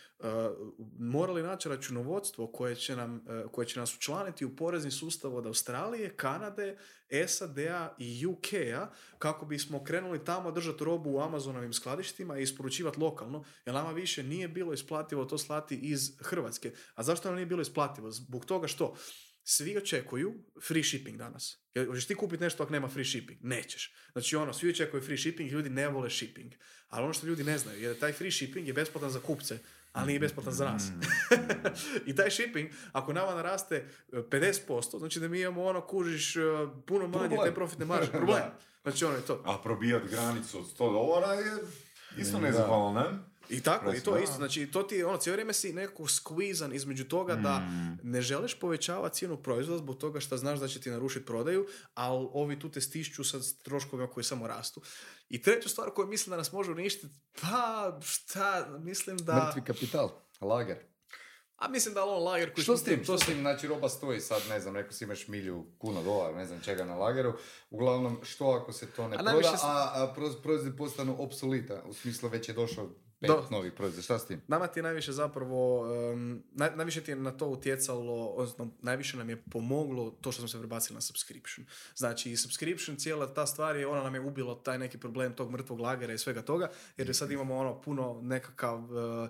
[0.98, 6.16] morali naći računovodstvo koje će, nam, koje će nas učlaniti u porez sustav od Australije,
[6.16, 6.78] Kanade,
[7.26, 13.44] SAD-a i UK-a kako bismo krenuli tamo držati robu u Amazonovim skladištima i isporučivati lokalno,
[13.64, 16.72] jer nama više nije bilo isplativo to slati iz Hrvatske.
[16.94, 18.10] A zašto nam nije bilo isplativo?
[18.10, 18.94] Zbog toga što
[19.48, 20.34] svi očekuju
[20.68, 21.58] free shipping danas.
[21.86, 23.38] Hoćeš ti kupiti nešto ako nema free shipping?
[23.42, 23.94] Nećeš.
[24.12, 26.52] Znači ono, svi očekuju free shipping, ljudi ne vole shipping.
[26.88, 29.58] Ali ono što ljudi ne znaju je da taj free shipping je besplatan za kupce,
[29.92, 30.90] ali nije besplatan za nas.
[30.90, 31.00] Mm.
[32.10, 36.40] I taj shipping, ako nama naraste 50%, e, znači da mi imamo ono, kužiš, e,
[36.86, 37.48] puno manje Problem.
[37.48, 38.10] te profitne marže.
[38.10, 38.42] Problem.
[38.82, 39.42] Znači ono je to.
[39.44, 41.56] A probijat granicu od 100 dolara je
[42.16, 43.35] isto nezahvalno, ne?
[43.50, 44.36] I tako, i to isto.
[44.36, 47.98] Znači, to ti, ono, cijelo vrijeme si nekako skvizan između toga da mm.
[48.02, 52.28] ne želiš povećavati cijenu proizvoda zbog toga što znaš da će ti narušiti prodaju, ali
[52.32, 54.80] ovi tu te stišću sa troškovima koji samo rastu.
[55.28, 59.44] I treća stvar koju mislim da nas može uništiti, pa šta, mislim da...
[59.46, 60.78] Mrtvi kapital, lager.
[61.56, 62.64] A mislim da on lager koji...
[62.64, 63.04] Što s tim?
[63.04, 63.40] Što s tim?
[63.40, 66.84] Znači roba stoji sad, ne znam, rekao si imaš milju kuna dolara, ne znam čega
[66.84, 67.32] na lageru.
[67.70, 72.28] Uglavnom, što ako se to ne a proda, a, a proizvodi postanu obsolita, u smislu
[72.28, 72.90] već je došao
[73.26, 73.46] pet Do.
[73.50, 74.40] novih proizvoda, šta s tim?
[74.48, 75.80] Nama ti je najviše zapravo,
[76.12, 80.40] um, naj, najviše ti je na to utjecalo, odnosno najviše nam je pomoglo to što
[80.40, 81.66] smo se prebacili na subscription.
[81.94, 85.80] Znači, subscription, cijela ta stvar je, ona nam je ubilo taj neki problem tog mrtvog
[85.80, 89.28] lagera i svega toga, jer sad imamo ono puno nekakav uh,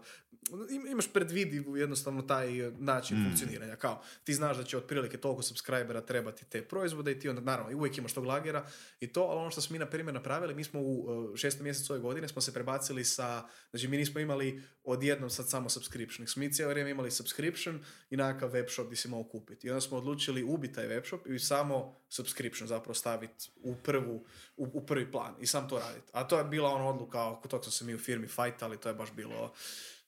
[0.91, 3.25] imaš predvidiv jednostavno taj način mm.
[3.25, 3.77] funkcioniranja.
[3.77, 7.79] Kao, ti znaš da će otprilike toliko subscribera trebati te proizvode i ti onda, naravno,
[7.79, 8.67] uvijek imaš tog lagera
[9.01, 11.65] i to, ali ono što smo mi, na primjer, napravili, mi smo u uh, šestom
[11.65, 16.27] mjesecu ove godine smo se prebacili sa, znači mi nismo imali odjednom sad samo subscription.
[16.37, 19.67] Mi cijelo vrijeme imali subscription i nekakav web shop gdje si mogao kupiti.
[19.67, 24.25] I onda smo odlučili ubiti taj web shop i samo subscription zapravo staviti u, prvu,
[24.57, 26.11] u, u prvi plan i sam to raditi.
[26.13, 28.89] A to je bila ona odluka, oko tog smo se mi u firmi fajtali, to
[28.89, 29.53] je baš bilo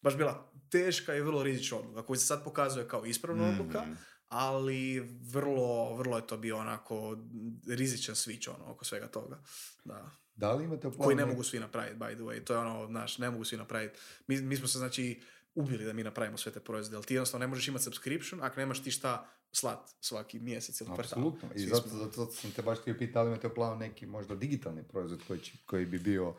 [0.00, 3.50] baš bila teška i vrlo rizična odluka koja se sad pokazuje kao ispravna mm.
[3.50, 3.86] odluka,
[4.28, 5.00] ali
[5.32, 7.16] vrlo, vrlo je to bio onako
[7.66, 9.42] rizičan switch ono, oko svega toga.
[9.84, 10.10] Da.
[10.34, 12.44] Da li imate Koji ne mogu svi napraviti, by the way.
[12.44, 13.98] To je ono, naš, ne mogu svi napraviti.
[14.26, 15.20] Mi, mi smo se, znači,
[15.54, 18.60] ubili da mi napravimo sve te proizvode, ali ti jednostavno ne možeš imati subscription ako
[18.60, 21.04] nemaš ti šta slat svaki mjesec ili kvartal.
[21.18, 21.48] Apsolutno.
[21.54, 24.82] I zato, zato sam te baš htio pitati, ali imate u planu neki možda digitalni
[24.82, 26.34] proizvod koji, koji bi bio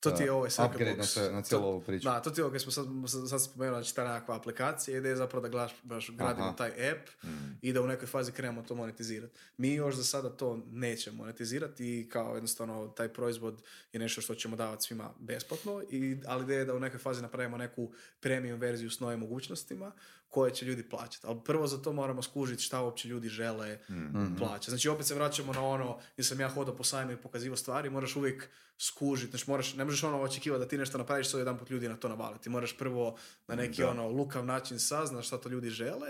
[0.00, 2.04] to ti je ovo sad upgrade na, na cijelu ovu priču.
[2.04, 2.86] Da, to ti je ovo smo sad,
[3.28, 7.24] sad spomenuli, znači ta nekakva aplikacija, ideja je zapravo da glaš, baš gradimo taj app
[7.24, 7.28] mm.
[7.62, 9.38] i da u nekoj fazi krenemo to monetizirati.
[9.56, 14.34] Mi još za sada to nećemo monetizirati i kao jednostavno taj proizvod je nešto što
[14.34, 18.60] ćemo davati svima besplatno, i, ali ideja je da u nekoj fazi napravimo neku premium
[18.60, 19.92] verziju s novim mogućnostima
[20.28, 21.26] koje će ljudi plaćati.
[21.26, 24.70] Ali prvo za to moramo skužiti šta uopće ljudi žele mm plaćati.
[24.70, 27.90] Znači opet se vraćamo na ono gdje sam ja hodao po sajmu i pokazivao stvari,
[27.90, 28.48] moraš uvijek
[28.78, 31.88] skužiti, znači moraš, ne možeš ono očekivati da ti nešto napraviš sve jedan put ljudi
[31.88, 32.50] na to navaliti.
[32.50, 33.16] Moraš prvo
[33.48, 36.08] na neki ono lukav način saznaš šta to ljudi žele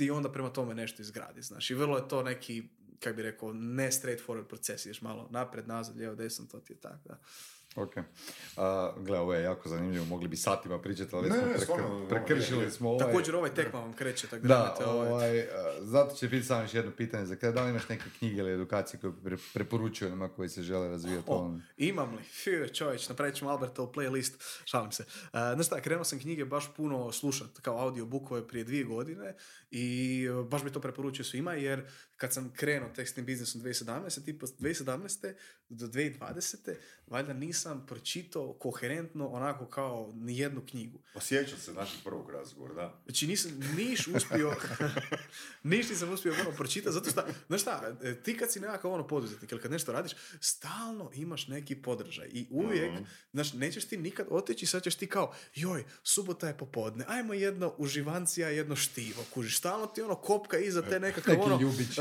[0.00, 1.42] i onda prema tome nešto izgradi.
[1.42, 2.68] Znači, vrlo je to neki,
[3.00, 6.76] kako bi rekao, ne straightforward proces, ideš malo napred, nazad, lijevo, desno, to ti je
[6.76, 7.18] tako, da.
[7.76, 7.96] Ok.
[8.56, 11.62] A, gle, ovo je jako zanimljivo, mogli bi satima pričati, ali Ne, smo ne, prekr-
[11.62, 12.70] stvarno, prekršili je, je.
[12.70, 13.06] smo ovaj...
[13.06, 15.08] Također ovaj tekma vam kreće, tako da, Da, ovaj...
[15.08, 15.46] ovaj,
[15.80, 17.52] zato će biti samo još jedno pitanje za kraj.
[17.52, 21.24] Da li imaš neke knjige ili edukacije koje pre- preporučuju onima koji se žele razvijati
[21.26, 21.62] O, on?
[21.76, 22.22] imam li?
[22.24, 24.32] Fiju, čovječ, napravit ćemo Albertov playlist.
[24.64, 25.02] Šalim se.
[25.24, 29.34] Uh, znaš šta, krenuo sam knjige baš puno slušat kao audiobookove prije dvije godine
[29.70, 29.88] i
[30.30, 31.86] uh, baš bi to preporučio svima jer
[32.20, 34.24] kad sam krenuo tekstim biznisom 2017.
[34.24, 35.34] tipa 2017.
[35.68, 36.74] do 2020.
[37.06, 40.98] valjda nisam pročitao koherentno onako kao ni jednu knjigu.
[41.14, 43.00] Osjećam se našeg prvog razgovora, da.
[43.04, 44.54] Znači nisam niš uspio,
[45.62, 49.06] niš nisam uspio ono pročitati, zato što, znaš šta, e, ti kad si nekakav ono
[49.06, 53.02] poduzetnik ili kad nešto radiš, stalno imaš neki podržaj i uvijek, Mhm.
[53.32, 57.74] znaš, nećeš ti nikad otići, sad ćeš ti kao, joj, subota je popodne, ajmo jedno
[57.78, 61.58] uživancija, jedno štivo, kužiš, stalno ti ono kopka iza te nekakav Neki ono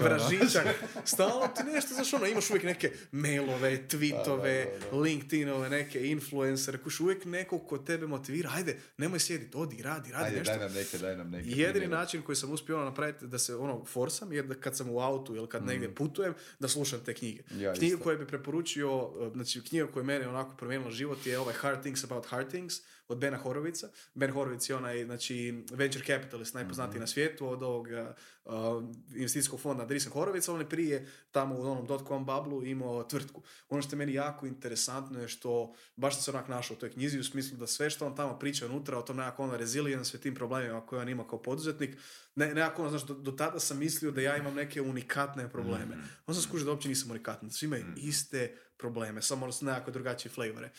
[0.10, 0.68] vražićak,
[1.14, 6.08] stalno ti nešto, znaš ono, imaš uvijek neke mailove, tweetove, Da, da, da, LinkedInove, neke
[6.08, 10.54] influencere, kuš uvijek nekog ko tebe motivira, ajde, nemoj sjediti, odi, radi, radi Ajde, nešto.
[10.54, 11.50] daj nam neke, daj nam neke.
[11.50, 11.96] Jedini primjere.
[11.96, 15.00] način koji sam uspio ono napraviti da se ono forsam je da kad sam u
[15.00, 17.42] autu ili kad negdje putujem da slušam te knjige.
[17.52, 17.62] Mm.
[17.62, 21.40] Ja knjige koje bi preporučio, uh, znači knjiga koja je mene onako promijenila život je
[21.40, 23.90] ovaj Hard Things About Hard Things od Bena Horovica.
[24.14, 27.00] Ben Horovic je onaj znači venture capitalist najpoznatiji Mhm.
[27.00, 27.88] na svijetu od ovog
[28.46, 28.54] uh,
[29.16, 33.42] investicijskog fonda Andreessen Horowitz, on je prije tamo u onom dot-com bablu imao tvrtku.
[33.70, 36.92] Ono što je meni jako interesantno je što baš sam se onak našao u toj
[36.92, 40.10] knjizi u smislu da sve što on tamo priča unutra o tom nekako ono resilience,
[40.10, 41.98] sve tim problemima koje on ima kao poduzetnik,
[42.36, 45.98] ne, nekako ono, znaš, do, do tada sam mislio da ja imam neke unikatne probleme.
[46.28, 50.32] On sam skužio da uopće nisam unikatni, svi imaju iste probleme, samo s nekako drugačije
[50.32, 50.72] flavore.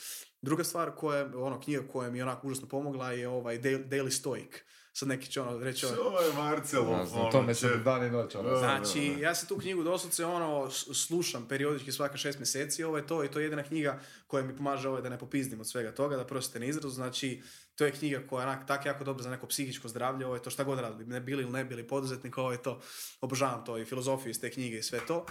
[0.42, 4.10] Druga stvar koja je, ono, knjiga koja mi je onako užasno pomogla je ovaj Daily,
[4.10, 4.50] Stoic.
[4.92, 6.96] Sad neki će ono reći, ono, Ovo je Marcelo.
[6.96, 8.34] Ne ono, tome se će- dan i noć.
[8.34, 8.50] Ono.
[8.50, 8.58] Da.
[8.58, 13.24] Znači, ja se tu knjigu doslovce ono, slušam periodički svaka šest mjeseci, ovo je to
[13.24, 16.16] i to je jedina knjiga koja mi pomaže ovo da ne popizdim od svega toga,
[16.16, 17.42] da prostite na izrazu, znači
[17.74, 20.42] to je knjiga koja je onak tak jako dobra za neko psihičko zdravlje, ovo je
[20.42, 22.80] to šta god radili, ne bili ili ne bili poduzetnik, ovo je to,
[23.20, 25.26] obožavam to i filozofiju iz te knjige i sve to.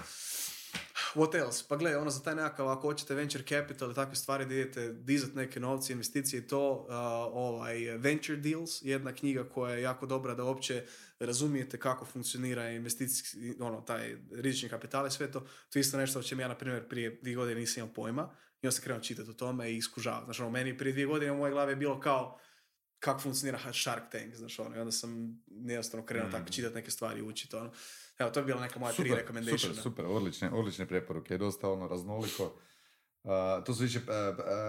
[1.16, 1.64] What else?
[1.68, 4.94] Pa gle, ono za taj nekakav, ako hoćete venture capital i takve stvari da idete
[4.94, 6.88] dizat neke novce, investicije i to, uh,
[7.34, 10.86] ovaj, Venture Deals, jedna knjiga koja je jako dobra da uopće
[11.20, 15.40] razumijete kako funkcionira investicijski, ono, taj rizični kapital i sve to.
[15.40, 18.36] To je isto nešto o čem ja, na primjer, prije dvije godine nisam imao pojma
[18.62, 20.26] i onda sam krenuo čitati o tome i iskužavao.
[20.26, 22.40] Znači, ono, meni prije dvije godine u mojoj glavi je bilo kao
[23.00, 27.20] kako funkcionira Shark Tank, znaš, ono, i onda sam jednostavno krenuo tako čitati neke stvari
[27.20, 27.72] i učiti, ono.
[28.20, 29.60] Evo, to je bila neka moja tri Super, recommendation.
[29.60, 32.54] super, super, odlične, odlične preporuke, dosta ono raznoliko.
[33.24, 34.06] A, to su više uh,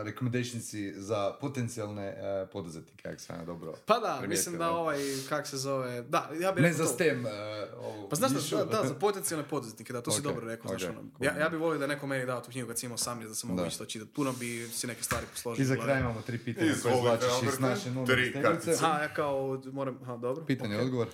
[0.05, 2.09] recommendationsi za potencijalne
[2.42, 4.98] uh, poduzetnike, ako sam ja dobro Pa da, primijetio, mislim da ovaj,
[5.28, 6.94] kak se zove, da, ja bih Ne rekao za to.
[6.94, 7.30] STEM uh,
[7.78, 10.82] ovu Pa znaš da, da, za potencijalne poduzetnike, da, to si Ok, dobro rekao, znaš
[10.82, 11.01] ok, ono.
[11.01, 11.26] cool.
[11.26, 13.34] Ja, ja bih volio da neko meni dao tu knjigu kad sam imao sam da
[13.34, 13.66] sam mogu Da.
[13.66, 14.12] isto čitati.
[14.12, 15.62] Puno bi si neke stvari posložio.
[15.62, 18.70] I za kraj imamo tri pitanja koje izvlačiš iz naše nove Tri kartice.
[18.70, 20.44] Ja kao moram, aha, dobro.
[20.44, 20.82] Pitanje, ok.
[20.82, 21.09] odgovor.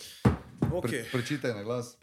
[0.62, 1.96] Ok, Pro- pročitaj na glas.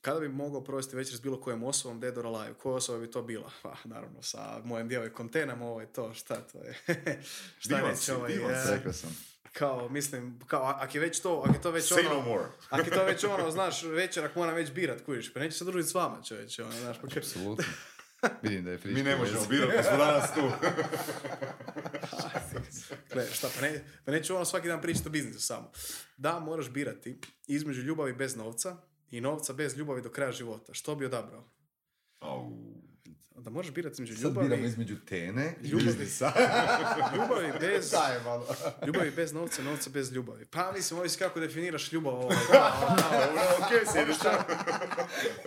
[0.00, 3.10] kada bi mogao provesti večer s bilo kojom osobom, dead or alive, koja osoba bi
[3.10, 3.50] to bila?
[3.62, 6.74] Pa, naravno, sa mojim djevojkom Tenom, ovo je to, šta to je?
[7.58, 8.70] šta Divan reći, si, ovaj, divan e, si.
[8.72, 9.16] Rekao sam.
[9.52, 12.14] kao, mislim, kao, a- ak je već to, ak je to već Say ono...
[12.14, 12.44] no more.
[12.70, 15.90] Ako je to već ono, znaš, večerak moram već birat, kužiš, pa neću se družiti
[15.90, 17.64] s vama, čovječe, ono, znaš, pa Apsolutno.
[18.42, 18.98] Vidim da je friško.
[18.98, 20.40] Mi ne možemo birati, pa smo danas tu.
[23.12, 25.70] Gle, šta, pa, ne, pa neću ono svaki dan pričati o biznisu samo.
[26.16, 28.76] Da, moraš birati između ljubavi bez novca
[29.10, 30.74] i novca bez ljubavi do kraja života.
[30.74, 31.44] Što bi odabrao?
[32.20, 32.65] Au.
[33.46, 35.86] Da moraš birati između Sad ljubavi, biramo između tene i Ljubavi.
[35.86, 36.32] biznisa.
[37.14, 37.92] ljubavi bez...
[38.86, 40.44] Ljubavi bez novca, novca bez ljubavi.
[40.44, 42.14] Pa mislim, ovisi kako definiraš ljubav.
[42.14, 44.16] Ovaj, Dobro, okej, sjediš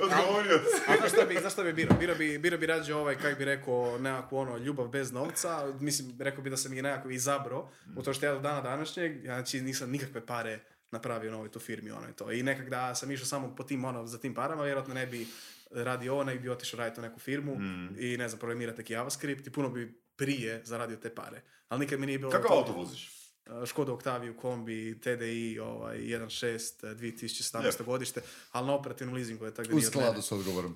[0.02, 0.60] Odgovorio.
[0.88, 1.98] A znaš šta bi, znaš šta bi birao?
[1.98, 5.74] Birao bi, birao bi rađe ovaj, kak bi rekao, nekakvu ono, ljubav bez novca.
[5.80, 7.70] Mislim, rekao bi da sam je nekako izabrao.
[7.96, 10.60] U to što ja do dana današnjeg, znači nisam nikakve pare
[10.92, 12.32] napravio na ovoj tu firmi, ono i to.
[12.32, 15.28] I nekak da sam išao samo po tim, ono, za tim parama, vjerojatno ne bi
[15.70, 17.58] radio ovo, nego bi otišao raditi u neku firmu
[17.98, 21.42] i ne znam, programirati neki JavaScript i puno bi prije zaradio te pare.
[21.68, 22.32] Ali nikad mi nije bilo...
[22.32, 23.19] Kakav to- auto voziš?
[23.50, 27.64] Uh, Škoda Octaviju kombi, TDI, ovaj, 1.6, uh, 2017.
[27.64, 27.84] Lijepo.
[27.84, 28.22] godište,
[28.52, 30.76] ali na operativnom leasingu je tako da U skladu s odgovorom.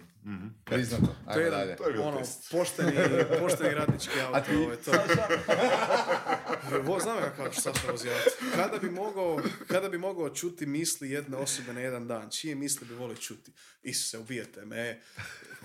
[0.63, 1.05] Priznato.
[1.05, 1.76] To je Ajmo jedan dalje.
[1.76, 2.51] To je ono, test.
[2.51, 2.91] pošteni,
[3.39, 4.38] pošteni radnički auto.
[4.38, 4.91] A ti, ovaj, to.
[6.84, 8.30] Vo, znam ja kako Saša vozi auto.
[8.55, 12.88] Kada bi, mogao, kada bi mogao čuti misli jedne osobe na jedan dan, čije misli
[12.88, 13.51] bi volio čuti?
[13.84, 15.01] Isuse, ubijete me.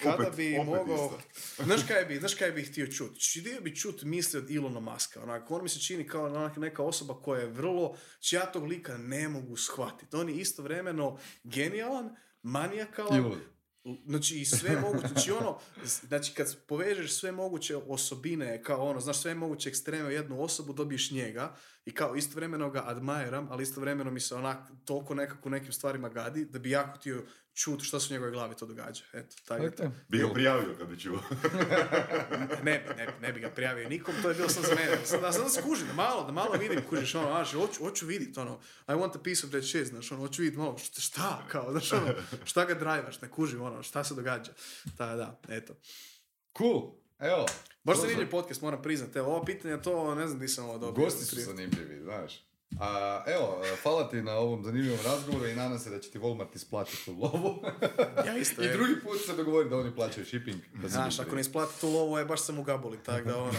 [0.03, 1.19] Kada Opet- bi opet mogao...
[1.65, 3.41] Znaš kaj bi, znaš kaj bi htio čuti?
[3.41, 5.23] Htio bi čuti misli od Ilona Maska.
[5.23, 7.97] Onako, on mi se čini kao neka osoba koja je vrlo...
[8.21, 10.17] Čija tog lika ne mogu shvatiti.
[10.17, 13.39] On je istovremeno genijalan, manijakalan, lud.
[14.07, 19.21] Znači, i sve moguće, znači ono, znači kad povežeš sve moguće osobine, kao ono, znaš,
[19.21, 24.11] sve moguće ekstreme u jednu osobu, dobiješ njega i kao istovremeno ga admiram, ali istovremeno
[24.11, 27.25] mi se onak toliko nekako u nekim stvarima gadi, da bi jako htio
[27.59, 29.05] čuti što se u njegovoj glavi to događa.
[29.13, 29.91] Eto, taj je to.
[30.09, 31.19] Bi ga prijavio kad bi čuo.
[32.63, 34.97] Ne, bi- ne, ne bi ga prijavio nikom, to je bilo sam za mene.
[35.11, 38.39] Da, da sam skužim, da malo, da malo vidim, kužiš, ono, znaš, hoću, hoću vidit,
[38.39, 41.43] ono, I want a piece of that shit, znaš, ono, hoću vidit malo, šta, šta,
[41.49, 44.53] kao, znaš, ono, šta ga drajvaš, ne kužim, ono, šta se događa.
[44.99, 45.75] Da, da, eto.
[46.59, 46.93] Cool.
[47.19, 47.47] Evo.
[47.85, 49.19] Baš zanimljiv podcast, moram priznati.
[49.19, 51.05] Evo, ova pitanja, to ne znam di sam ovo dobio.
[51.05, 52.48] Gosti su zanimljivi, znaš.
[52.81, 56.55] A, evo, hvala ti na ovom zanimljivom razgovoru i nadam se da će ti Walmart
[56.55, 57.63] isplatiti tu lovu.
[58.27, 60.61] Ja isto, I drugi put se dogovori da oni plaćaju shipping.
[60.75, 63.53] Da Znaš, ako ne isplati tu lovu, je baš sam u gabuli, tako da ono.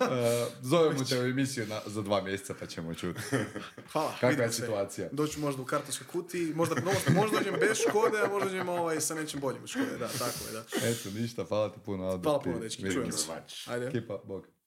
[0.00, 3.20] E, zovemo te u emisiju na, za dva mjeseca pa ćemo čuti.
[3.92, 4.62] Hvala, Kakva je se.
[4.62, 5.08] situacija?
[5.12, 9.00] Doću možda u kartonskoj kutiji, možda, možda, možda dođem bez škode, a možda dođem ovaj,
[9.00, 10.88] sa nečim boljim od škode, da, tako je, da.
[10.88, 12.20] Eto, ništa, hvala ti puno.
[12.22, 13.32] Hvala puno, dečki, čujemo se.
[13.66, 13.86] Ajde.
[13.86, 14.59] Ekipa, bog.